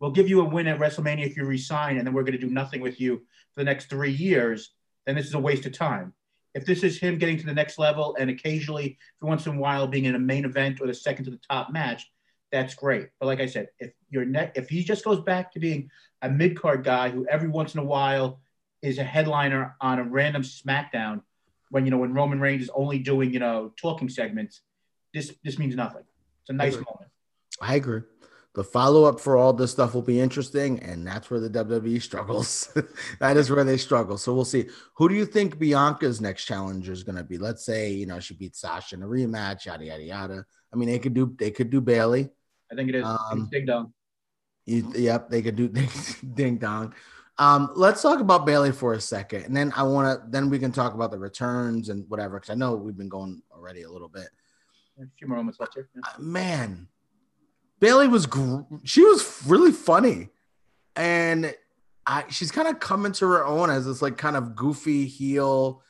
[0.00, 2.46] we'll give you a win at WrestleMania if you resign, and then we're going to
[2.46, 3.22] do nothing with you
[3.58, 4.70] for the next three years,
[5.04, 6.12] then this is a waste of time.
[6.54, 9.58] If this is him getting to the next level and occasionally, every once in a
[9.58, 12.08] while, being in a main event or the second to the top match,
[12.52, 13.08] that's great.
[13.18, 15.90] But like I said, if you're ne- if he just goes back to being
[16.22, 18.40] a mid card guy who every once in a while
[18.80, 21.22] is a headliner on a random SmackDown,
[21.70, 24.60] when you know when Roman Reigns is only doing you know talking segments,
[25.12, 26.04] this this means nothing.
[26.42, 26.86] It's a nice Agree.
[26.92, 27.10] moment.
[27.60, 28.02] I agree.
[28.58, 32.02] The follow up for all this stuff will be interesting, and that's where the WWE
[32.10, 32.76] struggles.
[33.20, 34.18] that is where they struggle.
[34.18, 34.66] So we'll see.
[34.96, 37.38] Who do you think Bianca's next challenger is going to be?
[37.38, 40.44] Let's say you know she beats Sasha in a rematch, yada yada yada.
[40.72, 42.30] I mean, they could do they could do Bayley.
[42.72, 43.92] I think it is um, ding dong.
[44.66, 45.68] You, yep, they could do
[46.34, 46.94] ding dong.
[47.38, 50.28] Um, let's talk about Bayley for a second, and then I want to.
[50.28, 53.40] Then we can talk about the returns and whatever, because I know we've been going
[53.52, 54.30] already a little bit.
[55.00, 55.88] A few more moments left here.
[55.94, 56.00] Yeah.
[56.04, 56.88] Uh, man,
[57.80, 60.28] Bayley was gr- she was really funny,
[60.96, 61.54] and
[62.06, 65.82] I she's kind of coming to her own as this like kind of goofy heel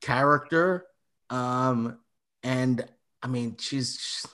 [0.00, 0.86] character.
[1.30, 1.98] Um,
[2.42, 2.84] and
[3.22, 4.26] I mean she's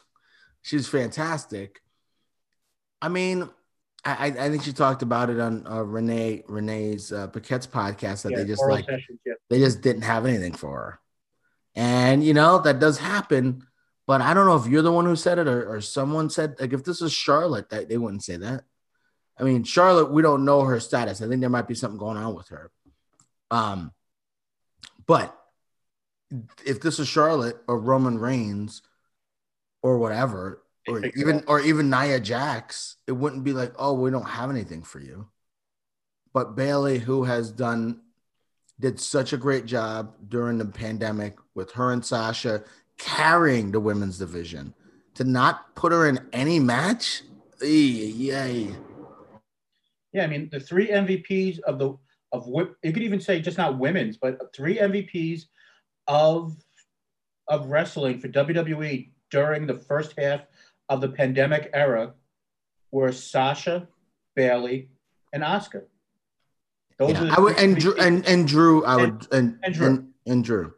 [0.63, 1.81] she's fantastic.
[3.03, 3.49] I mean,
[4.05, 8.33] I I think she talked about it on uh, Renee Renee's uh, Paquette's podcast that
[8.33, 9.35] yeah, they just like sessions, yeah.
[9.49, 11.01] they just didn't have anything for her,
[11.75, 13.67] and you know that does happen
[14.11, 16.57] but I don't know if you're the one who said it or, or someone said
[16.59, 18.65] like if this is Charlotte, that they wouldn't say that.
[19.39, 21.23] I mean, Charlotte, we don't know her status.
[21.23, 22.73] I think there might be something going on with her.
[23.53, 23.93] Um,
[25.07, 25.41] but
[26.67, 28.83] if this is Charlotte or Roman Reigns
[29.81, 34.29] or whatever, or even or even Nia Jax, it wouldn't be like, oh, we don't
[34.29, 35.29] have anything for you.
[36.33, 38.01] But Bayley, who has done
[38.81, 42.65] did such a great job during the pandemic with her and Sasha
[43.01, 44.75] carrying the women's division.
[45.15, 47.23] To not put her in any match,
[47.61, 48.75] yay.
[50.13, 51.97] Yeah, I mean the three MVPs of the
[52.33, 55.43] of you could even say just not women's, but three MVPs
[56.07, 56.57] of
[57.49, 60.43] of wrestling for WWE during the first half
[60.89, 62.15] of the pandemic era
[62.93, 63.89] were Sasha,
[64.35, 64.89] Bayley,
[65.33, 65.83] and Asuka.
[66.99, 69.87] Those yeah, I would and Drew, and and Drew I would and and Drew.
[69.87, 70.73] And, and Drew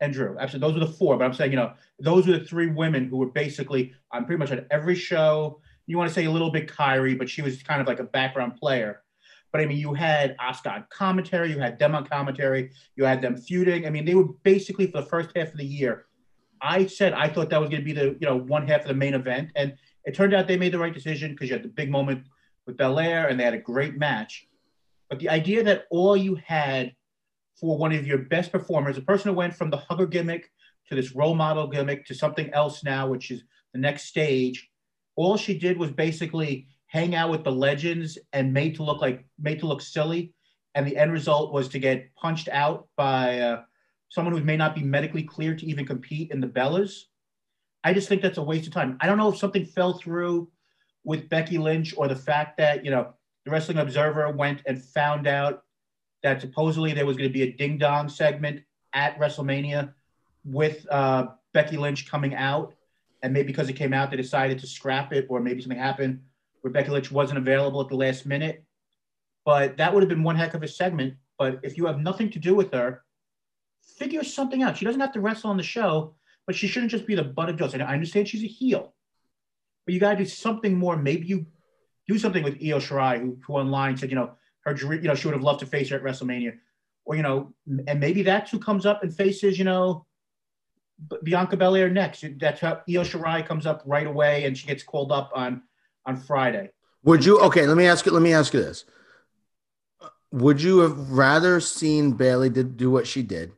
[0.00, 0.36] and Drew.
[0.38, 3.08] Actually, those were the four, but I'm saying, you know, those were the three women
[3.08, 5.60] who were basically on pretty much on every show.
[5.86, 8.04] You want to say a little bit Kairi, but she was kind of like a
[8.04, 9.02] background player.
[9.52, 13.36] But I mean, you had Asuka commentary, you had them on commentary, you had them
[13.36, 13.86] feuding.
[13.86, 16.06] I mean, they were basically for the first half of the year.
[16.62, 18.88] I said I thought that was going to be the you know one half of
[18.88, 19.74] the main event, and
[20.04, 22.24] it turned out they made the right decision because you had the big moment
[22.66, 24.46] with Belair, and they had a great match.
[25.08, 26.94] But the idea that all you had
[27.60, 30.50] for one of your best performers, a person who went from the hugger gimmick
[30.88, 33.42] to this role model gimmick to something else now, which is
[33.72, 34.68] the next stage.
[35.16, 39.24] All she did was basically hang out with the legends and made to look like
[39.38, 40.32] made to look silly,
[40.74, 43.62] and the end result was to get punched out by uh,
[44.08, 47.02] someone who may not be medically cleared to even compete in the Bellas.
[47.84, 48.96] I just think that's a waste of time.
[49.00, 50.50] I don't know if something fell through
[51.04, 53.12] with Becky Lynch or the fact that you know
[53.44, 55.62] the Wrestling Observer went and found out
[56.22, 58.62] that supposedly there was going to be a ding dong segment
[58.92, 59.92] at WrestleMania
[60.44, 62.74] with uh, Becky Lynch coming out.
[63.22, 66.20] And maybe because it came out, they decided to scrap it, or maybe something happened
[66.62, 68.64] where Becky Lynch wasn't available at the last minute.
[69.44, 71.14] But that would have been one heck of a segment.
[71.38, 73.02] But if you have nothing to do with her,
[73.98, 74.76] figure something out.
[74.76, 76.14] She doesn't have to wrestle on the show,
[76.46, 77.74] but she shouldn't just be the butt of jokes.
[77.74, 78.94] And I understand she's a heel,
[79.84, 80.96] but you got to do something more.
[80.96, 81.46] Maybe you
[82.08, 84.32] do something with Io Shirai, who, who online said, you know,
[84.64, 86.58] her you know, she would have loved to face her at WrestleMania.
[87.04, 87.52] Or, you know,
[87.86, 90.06] and maybe that's who comes up and faces, you know,
[91.22, 92.24] Bianca Belair next.
[92.38, 95.62] That's how Io Shirai comes up right away and she gets called up on
[96.06, 96.70] on Friday.
[97.04, 98.84] Would you okay, let me ask you let me ask you this.
[100.32, 103.52] Would you have rather seen Bayley do what she did?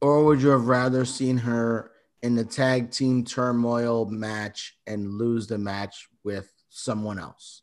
[0.00, 1.92] Or would you have rather seen her
[2.22, 7.62] in the tag team turmoil match and lose the match with someone else?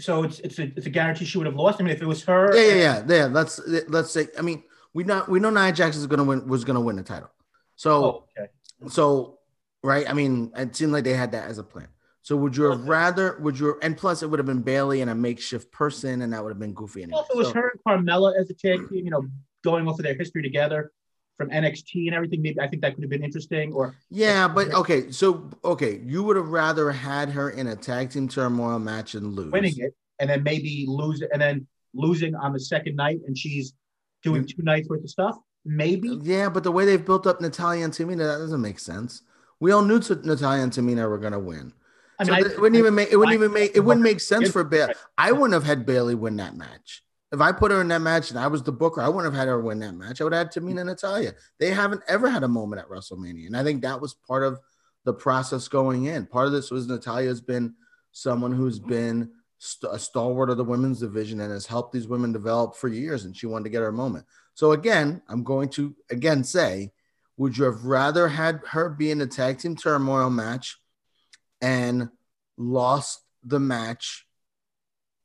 [0.00, 1.80] So it's it's a, it's a guarantee she would have lost.
[1.80, 3.24] I mean, if it was her, yeah, yeah, yeah, yeah.
[3.26, 4.28] Let's let's say.
[4.38, 4.62] I mean,
[4.94, 7.30] we know we know Nia Jax is gonna win was gonna win the title.
[7.76, 8.50] So oh, okay.
[8.88, 9.38] so
[9.82, 10.08] right.
[10.08, 11.88] I mean, it seemed like they had that as a plan.
[12.22, 13.38] So would you have rather?
[13.40, 13.78] Would you?
[13.82, 16.60] And plus, it would have been Bayley and a makeshift person, and that would have
[16.60, 17.02] been goofy.
[17.02, 17.14] Anyway.
[17.16, 19.26] Well, if it was so, her and Carmella as a tag team, you know,
[19.64, 20.92] going off of their history together,
[21.36, 22.42] from NXT and everything.
[22.42, 23.72] Maybe I think that could have been interesting.
[23.72, 28.10] Or yeah, but okay, so okay, you would have rather had her in a tag
[28.10, 32.52] team turmoil match and lose, winning it, and then maybe lose, and then losing on
[32.52, 33.74] the second night, and she's
[34.22, 34.48] doing mm.
[34.48, 35.36] two nights worth of stuff.
[35.64, 36.18] Maybe.
[36.22, 39.22] Yeah, but the way they've built up Natalya and Tamina, that doesn't make sense.
[39.60, 41.72] We all knew Natalya and Tamina were going to win.
[42.18, 44.02] I mean, so I, it wouldn't I, even make it wouldn't even make it wouldn't
[44.02, 44.94] make sense for Bayley.
[45.16, 47.02] I wouldn't have had Bayley win that match.
[47.32, 49.38] If I put her in that match and I was the booker, I wouldn't have
[49.38, 50.20] had her win that match.
[50.20, 51.32] I would have had Tamina and Natalya.
[51.58, 53.46] They haven't ever had a moment at WrestleMania.
[53.46, 54.60] And I think that was part of
[55.04, 56.26] the process going in.
[56.26, 57.74] Part of this was Natalya has been
[58.12, 62.32] someone who's been st- a stalwart of the women's division and has helped these women
[62.32, 63.24] develop for years.
[63.24, 64.26] And she wanted to get her moment.
[64.54, 66.92] So again, I'm going to again say,
[67.38, 70.76] would you have rather had her be in a tag team turmoil match
[71.60, 72.10] and
[72.58, 74.26] lost the match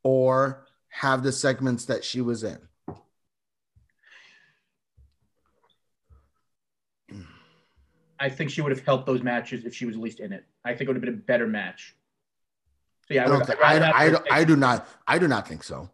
[0.04, 0.67] or
[1.00, 2.58] have the segments that she was in.
[8.20, 10.44] I think she would have helped those matches if she was at least in it.
[10.66, 11.96] I think it would have been a better match.
[13.08, 15.48] So yeah, I, I, don't think, I, I, don't- I do not I do not
[15.48, 15.90] think so.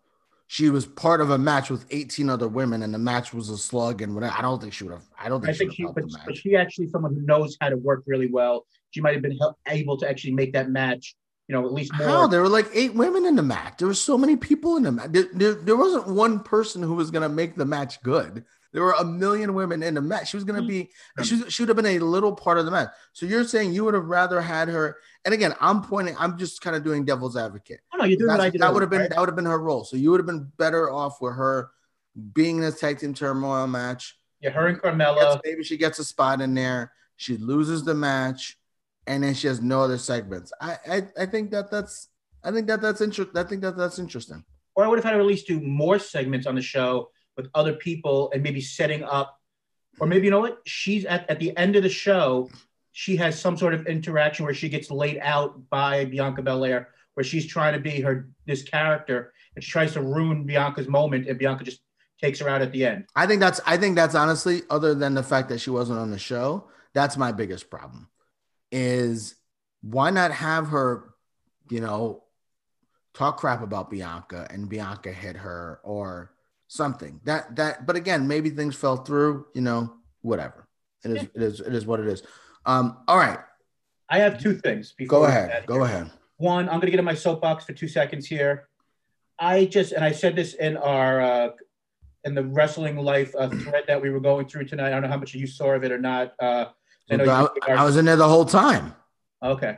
[0.48, 3.58] She was part of a match with 18 other women, and the match was a
[3.58, 4.36] slug and whatever.
[4.38, 5.04] I don't think she would have.
[5.20, 6.38] I don't think, I think she she, would but, but the match.
[6.38, 8.66] she actually someone who knows how to work really well.
[8.92, 9.38] She might have been
[9.68, 11.16] able to actually make that match,
[11.48, 12.08] you know, at least more.
[12.08, 12.28] How?
[12.28, 13.76] There were like eight women in the match.
[13.78, 15.12] There were so many people in the match.
[15.12, 18.46] There, there, there wasn't one person who was going to make the match good.
[18.72, 20.30] There were a million women in the match.
[20.30, 20.68] She was going to hmm.
[20.68, 20.90] be,
[21.24, 22.90] she, she would have been a little part of the match.
[23.12, 24.98] So you're saying you would have rather had her.
[25.26, 27.82] And again, I'm pointing, I'm just kind of doing devil's advocate.
[27.94, 28.62] oh, no, you're doing what I did.
[28.62, 29.84] that would have been earlier, that would have been her role.
[29.84, 31.70] So you would have been better off with her
[32.34, 34.18] being in a tag team turmoil match.
[34.42, 35.40] Yeah, her and Carmella.
[35.44, 36.92] maybe she gets a spot in there.
[37.16, 38.58] She loses the match,
[39.08, 40.52] and then she has no other segments.
[40.62, 42.10] I I, I think that that's
[42.44, 43.38] I think that that's interesting.
[43.38, 44.44] I think that that's interesting.
[44.76, 47.48] or I would have had her at least do more segments on the show with
[47.56, 49.40] other people and maybe setting up,
[50.00, 50.60] or maybe you know what?
[50.66, 52.50] She's at, at the end of the show,
[52.92, 57.24] she has some sort of interaction where she gets laid out by Bianca Belair, where
[57.24, 61.38] she's trying to be her this character and she tries to ruin Bianca's moment, and
[61.38, 61.82] Bianca just
[62.22, 63.06] takes her out at the end.
[63.16, 66.12] I think that's I think that's honestly, other than the fact that she wasn't on
[66.12, 68.10] the show, that's my biggest problem.
[68.76, 69.36] Is
[69.82, 71.14] why not have her,
[71.70, 72.24] you know,
[73.14, 76.34] talk crap about Bianca and Bianca hit her or
[76.68, 77.22] something.
[77.26, 80.68] That that but again, maybe things fell through, you know, whatever.
[81.06, 82.24] It is it is it is what it is.
[82.66, 83.38] Um, all right,
[84.10, 84.94] I have two things.
[84.94, 85.66] Before go ahead.
[85.68, 86.10] Go ahead.
[86.38, 88.68] One, I'm going to get in my soapbox for two seconds here.
[89.40, 91.50] I just, and I said this in our, uh,
[92.24, 94.88] in the wrestling life uh, thread that we were going through tonight.
[94.88, 96.34] I don't know how much you saw of it or not.
[96.40, 96.66] Uh,
[97.12, 98.94] I I, I was in there the whole time.
[99.42, 99.78] okay.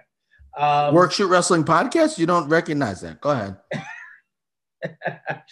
[0.57, 2.17] Um, Work shoot wrestling podcast.
[2.17, 3.19] You don't recognize that.
[3.19, 3.57] Go ahead.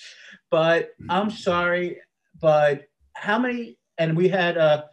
[0.49, 1.99] but I'm sorry,
[2.39, 3.77] but how many?
[3.97, 4.83] And we had uh,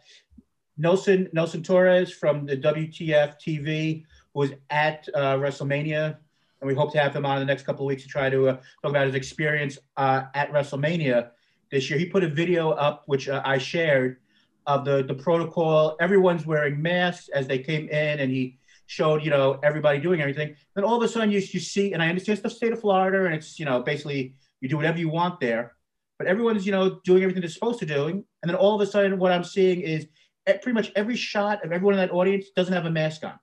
[0.77, 4.03] Nelson Nelson Torres from the WTF TV
[4.33, 6.17] who was at uh, WrestleMania,
[6.59, 8.29] and we hope to have him on in the next couple of weeks to try
[8.29, 11.29] to uh, talk about his experience uh, at WrestleMania
[11.71, 11.97] this year.
[11.97, 14.17] He put a video up which uh, I shared
[14.65, 15.95] of the the protocol.
[15.99, 20.55] Everyone's wearing masks as they came in, and he showed you know everybody doing everything.
[20.75, 22.81] Then all of a sudden you you see, and I understand it's the state of
[22.81, 25.73] Florida, and it's you know basically you do whatever you want there,
[26.17, 28.91] but everyone's you know doing everything they're supposed to doing, and then all of a
[28.91, 30.07] sudden what I'm seeing is
[30.45, 33.39] pretty much every shot of everyone in that audience doesn't have a mask on.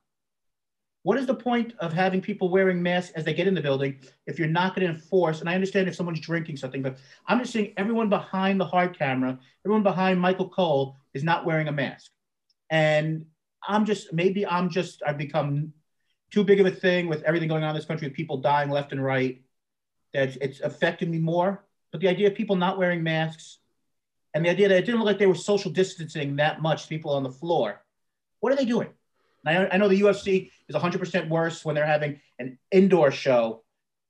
[1.04, 3.98] What is the point of having people wearing masks as they get in the building
[4.26, 5.40] if you're not going to enforce?
[5.40, 8.98] And I understand if someone's drinking something, but I'm just seeing everyone behind the hard
[8.98, 12.10] camera, everyone behind Michael Cole is not wearing a mask.
[12.70, 13.26] And
[13.66, 15.72] I'm just, maybe I'm just, I've become
[16.30, 18.70] too big of a thing with everything going on in this country with people dying
[18.70, 19.42] left and right
[20.12, 21.64] that it's affecting me more.
[21.90, 23.58] But the idea of people not wearing masks
[24.34, 27.12] and the idea that it didn't look like they were social distancing that much, people
[27.12, 27.82] on the floor,
[28.40, 28.88] what are they doing?
[29.46, 33.62] I, I know the UFC is 100% worse when they're having an indoor show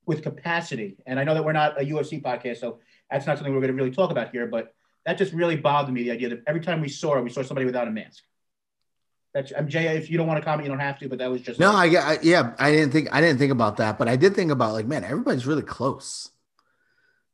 [0.07, 0.96] with capacity.
[1.07, 2.80] And I know that we're not a UFC podcast, so
[3.11, 4.46] that's not something we're going to really talk about here.
[4.46, 4.74] But
[5.07, 7.42] that just really bothered me the idea that every time we saw it, we saw
[7.42, 8.22] somebody without a mask.
[9.34, 9.86] That's I'm Jay.
[9.96, 11.09] If you don't want to comment, you don't have to.
[11.09, 13.76] But that was just No, I, I yeah, I didn't think I didn't think about
[13.76, 16.30] that, but I did think about like, man, everybody's really close.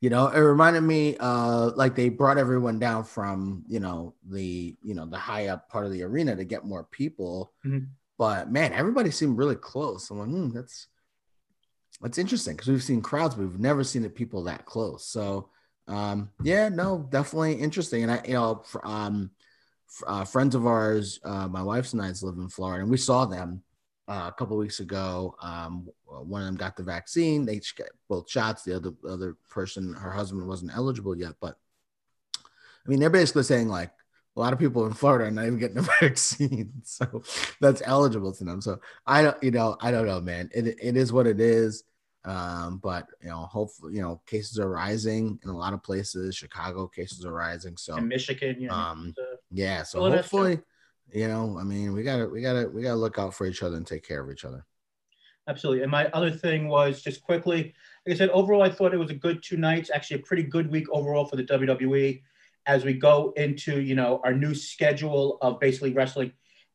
[0.00, 4.76] You know, it reminded me uh like they brought everyone down from, you know, the
[4.82, 7.52] you know, the high up part of the arena to get more people.
[7.64, 7.88] Mhm.
[8.18, 10.10] But man, everybody seemed really close.
[10.10, 10.88] I'm like, hmm, that's
[12.00, 15.06] that's interesting because we've seen crowds, but we've never seen it people that close.
[15.06, 15.48] So
[15.86, 18.02] um yeah, no, definitely interesting.
[18.02, 19.30] And I, you know, um
[20.06, 23.24] uh, friends of ours, uh, my wife's and I's live in Florida, and we saw
[23.24, 23.62] them
[24.08, 25.36] uh, a couple weeks ago.
[25.40, 28.62] Um, one of them got the vaccine; they got both shots.
[28.62, 31.34] The other other person, her husband, wasn't eligible yet.
[31.40, 31.56] But
[32.34, 33.90] I mean, they're basically saying like
[34.36, 37.22] a lot of people in Florida are not even getting the vaccine, so
[37.60, 38.60] that's eligible to them.
[38.60, 40.50] So I don't, you know, I don't know, man.
[40.52, 41.84] It it is what it is.
[42.24, 46.34] Um, but you know, hopefully, you know, cases are rising in a lot of places.
[46.34, 48.56] Chicago cases are rising, so in Michigan.
[48.58, 49.14] You know, um,
[49.50, 50.38] yeah, so Well, that's true.
[50.38, 50.62] hopefully,
[51.12, 53.76] you know, I mean, we gotta, we gotta, we gotta look out for each other
[53.76, 54.64] and take care of each other.
[55.46, 55.82] Absolutely.
[55.82, 57.74] And my other thing was just quickly,
[58.06, 60.44] like I said, overall, I thought it was a good two nights, actually a pretty
[60.44, 62.22] good week overall for the WWE
[62.66, 66.32] as we go into, you know, our new schedule of basically wrestling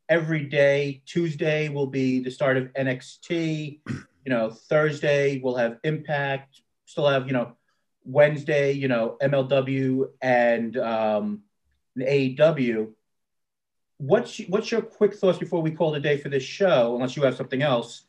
[0.08, 1.02] every day.
[1.08, 3.80] Tuesday will be the start of NXT.
[4.26, 7.56] You know, Thursday we'll have Impact, still have, you know,
[8.04, 11.42] Wednesday, you know, MLW and um,
[11.98, 12.92] AEW.
[13.98, 16.96] What's what's your quick thoughts before we call the day for this show?
[16.96, 18.04] Unless you have something else,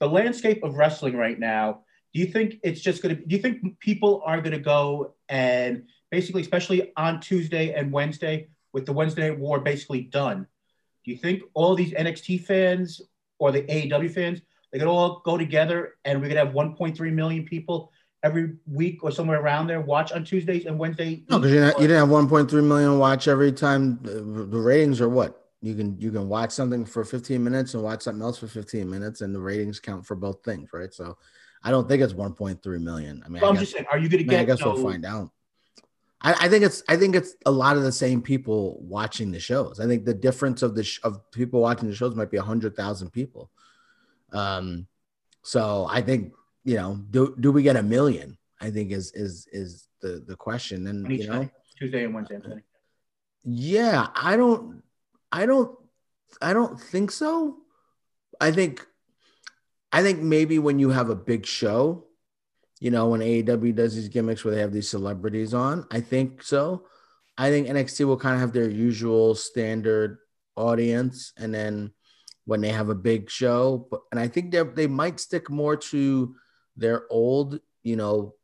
[0.00, 1.80] the landscape of wrestling right now.
[2.12, 3.22] Do you think it's just going to?
[3.22, 8.48] Do you think people are going to go and basically, especially on Tuesday and Wednesday,
[8.72, 10.46] with the Wednesday War basically done?
[11.04, 13.00] Do you think all these NXT fans
[13.38, 14.40] or the AEW fans
[14.76, 17.90] they could all go together and we could have 1.3 million people
[18.22, 21.24] every week or somewhere around there watch on Tuesdays and Wednesday?
[21.30, 23.98] No, because you, you didn't have 1.3 million watch every time.
[24.02, 28.02] The, ratings are what you can you can watch something for 15 minutes and watch
[28.02, 30.92] something else for 15 minutes, and the ratings count for both things, right?
[30.92, 31.16] So,
[31.62, 33.22] I don't think it's 1.3 million.
[33.24, 34.44] I mean, Well, I I'm guess, just saying, are you going to I, mean, I
[34.44, 34.58] get?
[34.58, 35.30] guess we'll find out.
[36.20, 39.40] I, I think it's I think it's a lot of the same people watching the
[39.40, 39.80] shows.
[39.80, 42.76] I think the difference of the sh- of people watching the shows might be hundred
[42.76, 43.50] thousand people.
[44.32, 44.86] Um,
[45.42, 46.32] so I think
[46.64, 48.36] you know, do do we get a million?
[48.60, 51.48] I think is is is the the question, and you know,
[51.78, 52.36] Tuesday and Wednesday.
[52.36, 52.62] I'm
[53.48, 54.82] yeah, I don't,
[55.30, 55.78] I don't,
[56.42, 57.58] I don't think so.
[58.40, 58.84] I think,
[59.92, 62.06] I think maybe when you have a big show,
[62.80, 66.42] you know, when AEW does these gimmicks where they have these celebrities on, I think
[66.42, 66.86] so.
[67.38, 70.18] I think NXT will kind of have their usual standard
[70.56, 71.92] audience, and then
[72.46, 75.76] when they have a big show, but and I think they they might stick more
[75.76, 76.34] to
[76.76, 78.34] their old, you know,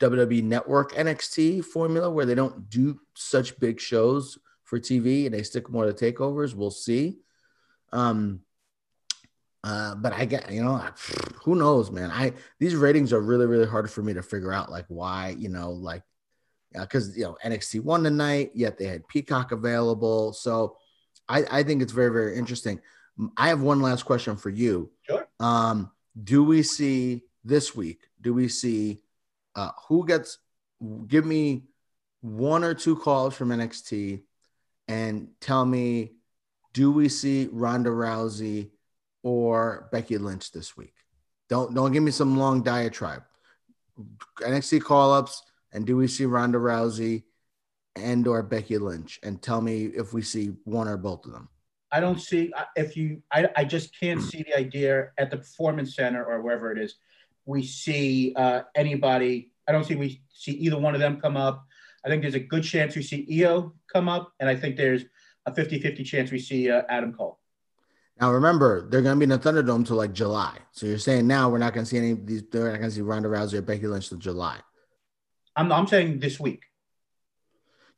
[0.00, 5.42] WWE Network NXT formula where they don't do such big shows for TV and they
[5.42, 6.54] stick more to takeovers.
[6.54, 7.18] We'll see.
[7.92, 8.40] Um,
[9.64, 10.80] uh, but I get, you know,
[11.42, 12.10] who knows, man.
[12.10, 15.48] I these ratings are really, really hard for me to figure out, like why, you
[15.48, 16.02] know, like
[16.72, 20.32] because you know NXT won tonight, yet they had Peacock available.
[20.32, 20.76] So
[21.28, 22.80] I, I think it's very, very interesting.
[23.36, 24.90] I have one last question for you.
[25.02, 25.26] Sure.
[25.40, 25.90] Um,
[26.22, 28.00] do we see this week?
[28.20, 29.02] Do we see
[29.54, 30.38] uh, who gets?
[31.06, 31.64] Give me
[32.20, 34.22] one or two calls from NXT,
[34.88, 36.12] and tell me,
[36.72, 38.70] do we see Ronda Rousey
[39.22, 40.94] or Becky Lynch this week?
[41.48, 43.22] Don't don't give me some long diatribe.
[44.40, 45.42] NXT call ups,
[45.72, 47.24] and do we see Ronda Rousey
[47.94, 49.20] and or Becky Lynch?
[49.22, 51.48] And tell me if we see one or both of them.
[51.94, 53.22] I don't see if you.
[53.30, 56.96] I, I just can't see the idea at the performance center or wherever it is.
[57.46, 59.52] We see uh, anybody.
[59.68, 61.64] I don't see we see either one of them come up.
[62.04, 65.04] I think there's a good chance we see Io come up, and I think there's
[65.46, 67.38] a 50-50 chance we see uh, Adam Cole.
[68.20, 70.58] Now remember, they're going to be in the Thunderdome till like July.
[70.72, 72.42] So you're saying now we're not going to see any of these.
[72.50, 74.58] They're not going to see Ronda Rousey or Becky Lynch till July.
[75.54, 76.64] I'm I'm saying this week.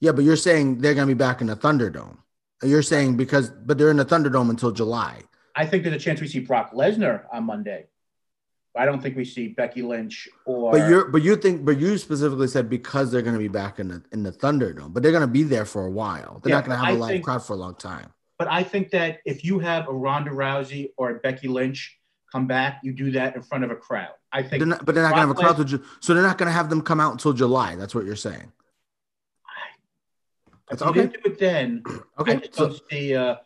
[0.00, 2.18] Yeah, but you're saying they're going to be back in the Thunderdome.
[2.62, 5.22] You're saying because, but they're in the Thunderdome until July.
[5.54, 7.86] I think there's a chance we see Brock Lesnar on Monday.
[8.78, 10.72] I don't think we see Becky Lynch or.
[10.72, 13.78] But you're, but you think, but you specifically said because they're going to be back
[13.78, 16.40] in the in the Thunderdome, but they're going to be there for a while.
[16.42, 18.12] They're Yeah, not going to have a I live think- crowd for a long time.
[18.38, 21.98] But I think that if you have a Ronda Rousey or a Becky Lynch
[22.30, 24.10] come back, you do that in front of a crowd.
[24.30, 24.60] I think.
[24.60, 26.48] They're not, but they're not going to have a crowd Ju- so they're not going
[26.48, 27.76] to have them come out until July.
[27.76, 28.52] That's what you're saying.
[30.68, 31.02] That's okay.
[31.02, 33.14] didn't do it then, I Okay, just so don't see.
[33.14, 33.36] Uh,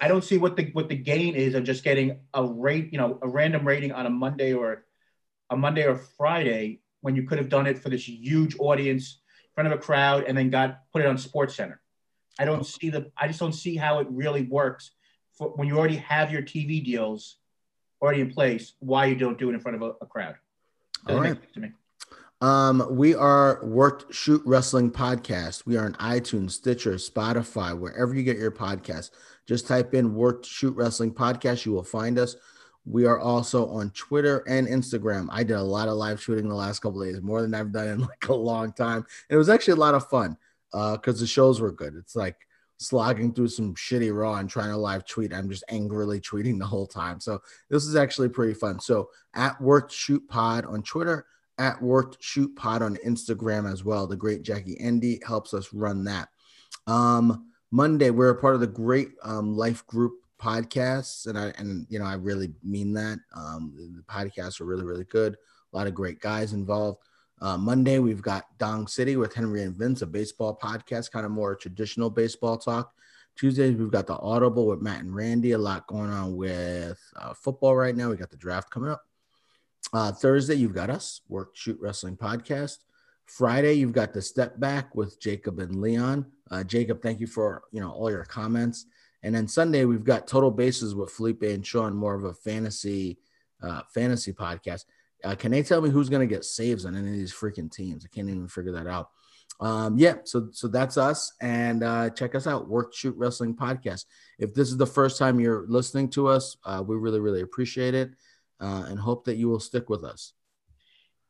[0.00, 2.98] I don't see what the what the gain is of just getting a rate, you
[2.98, 4.84] know, a random rating on a Monday or
[5.50, 9.54] a Monday or Friday when you could have done it for this huge audience in
[9.54, 11.80] front of a crowd and then got put it on Sports Center.
[12.38, 13.10] I don't see the.
[13.16, 14.90] I just don't see how it really works
[15.38, 17.36] for, when you already have your TV deals
[18.02, 18.74] already in place.
[18.80, 20.34] Why you don't do it in front of a, a crowd?
[21.06, 21.72] Doesn't All make right.
[22.42, 25.64] Um, we are Worked Shoot Wrestling Podcast.
[25.64, 29.10] We are on iTunes, Stitcher, Spotify, wherever you get your podcast.
[29.46, 31.64] Just type in Worked Shoot Wrestling Podcast.
[31.64, 32.36] You will find us.
[32.84, 35.28] We are also on Twitter and Instagram.
[35.30, 37.88] I did a lot of live shooting the last couple days, more than I've done
[37.88, 38.98] in like a long time.
[38.98, 40.36] And it was actually a lot of fun
[40.72, 41.94] because the shows were good.
[41.96, 42.36] It's like
[42.76, 45.32] slogging through some shitty raw and trying to live tweet.
[45.32, 47.18] I'm just angrily tweeting the whole time.
[47.18, 47.40] So
[47.70, 48.78] this is actually pretty fun.
[48.78, 51.24] So at Worked Shoot Pod on Twitter,
[51.58, 54.06] at Worked Shoot Pod on Instagram as well.
[54.06, 56.28] The great Jackie Endy helps us run that.
[56.86, 61.86] Um, Monday, we're a part of the great um, Life Group podcasts, and I and
[61.88, 63.18] you know I really mean that.
[63.34, 65.36] Um, the podcasts are really really good.
[65.72, 66.98] A lot of great guys involved.
[67.40, 71.32] Uh, Monday, we've got Dong City with Henry and Vince, a baseball podcast, kind of
[71.32, 72.92] more traditional baseball talk.
[73.36, 75.52] Tuesdays, we've got the Audible with Matt and Randy.
[75.52, 78.08] A lot going on with uh, football right now.
[78.08, 79.02] We got the draft coming up.
[79.96, 82.80] Uh, Thursday, you've got us, Work Shoot Wrestling Podcast.
[83.24, 86.26] Friday, you've got the Step Back with Jacob and Leon.
[86.50, 88.84] Uh, Jacob, thank you for you know all your comments.
[89.22, 93.16] And then Sunday, we've got Total Bases with Felipe and Sean, more of a fantasy
[93.62, 94.84] uh, fantasy podcast.
[95.24, 97.72] Uh, can they tell me who's going to get saves on any of these freaking
[97.72, 98.04] teams?
[98.04, 99.08] I can't even figure that out.
[99.60, 104.04] Um, yeah, so so that's us, and uh, check us out, Work Shoot Wrestling Podcast.
[104.38, 107.94] If this is the first time you're listening to us, uh, we really really appreciate
[107.94, 108.10] it.
[108.60, 110.32] Uh, and hope that you will stick with us.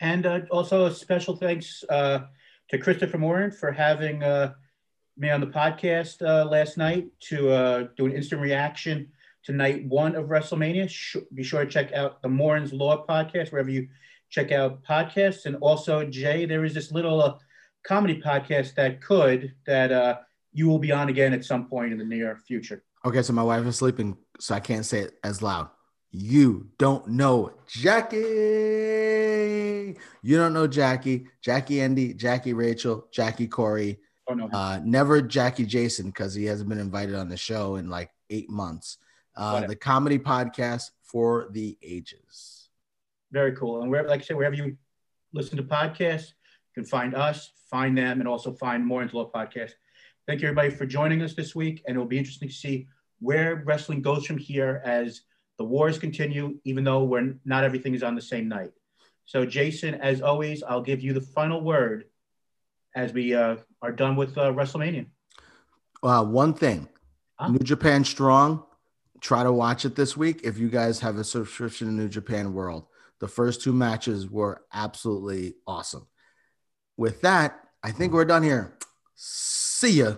[0.00, 2.20] And uh, also a special thanks uh,
[2.70, 4.52] to Christopher Morin for having uh,
[5.16, 9.08] me on the podcast uh, last night to uh, do an instant reaction
[9.44, 10.88] to night one of WrestleMania.
[10.90, 13.88] Sh- be sure to check out the Morin's Law podcast wherever you
[14.28, 15.46] check out podcasts.
[15.46, 17.38] And also, Jay, there is this little uh,
[17.86, 20.18] comedy podcast that could that uh,
[20.52, 22.82] you will be on again at some point in the near future.
[23.04, 25.68] Okay, so my wife is sleeping, so I can't say it as loud.
[26.18, 28.16] You don't know Jackie.
[30.22, 31.26] You don't know Jackie.
[31.42, 33.98] Jackie Andy, Jackie Rachel, Jackie Corey.
[34.26, 34.48] Oh no.
[34.50, 38.48] Uh, never Jackie Jason because he hasn't been invited on the show in like eight
[38.48, 38.96] months.
[39.36, 42.70] Uh, the comedy podcast for the ages.
[43.30, 43.82] Very cool.
[43.82, 44.78] And wherever, like I said, wherever you
[45.34, 49.72] listen to podcasts, you can find us, find them, and also find Morin's Law podcast.
[50.26, 52.88] Thank you everybody for joining us this week, and it'll be interesting to see
[53.20, 55.20] where wrestling goes from here as
[55.58, 58.70] the wars continue, even though we're not everything is on the same night.
[59.24, 62.04] So, Jason, as always, I'll give you the final word
[62.94, 65.06] as we uh, are done with uh, WrestleMania.
[66.02, 66.88] Uh, one thing,
[67.38, 67.48] Huh?
[67.48, 68.64] New Japan Strong.
[69.20, 72.52] Try to watch it this week if you guys have a subscription to New Japan
[72.52, 72.86] World.
[73.18, 76.06] The first two matches were absolutely awesome.
[76.96, 78.76] With that, I think we're done here.
[79.14, 80.16] See ya.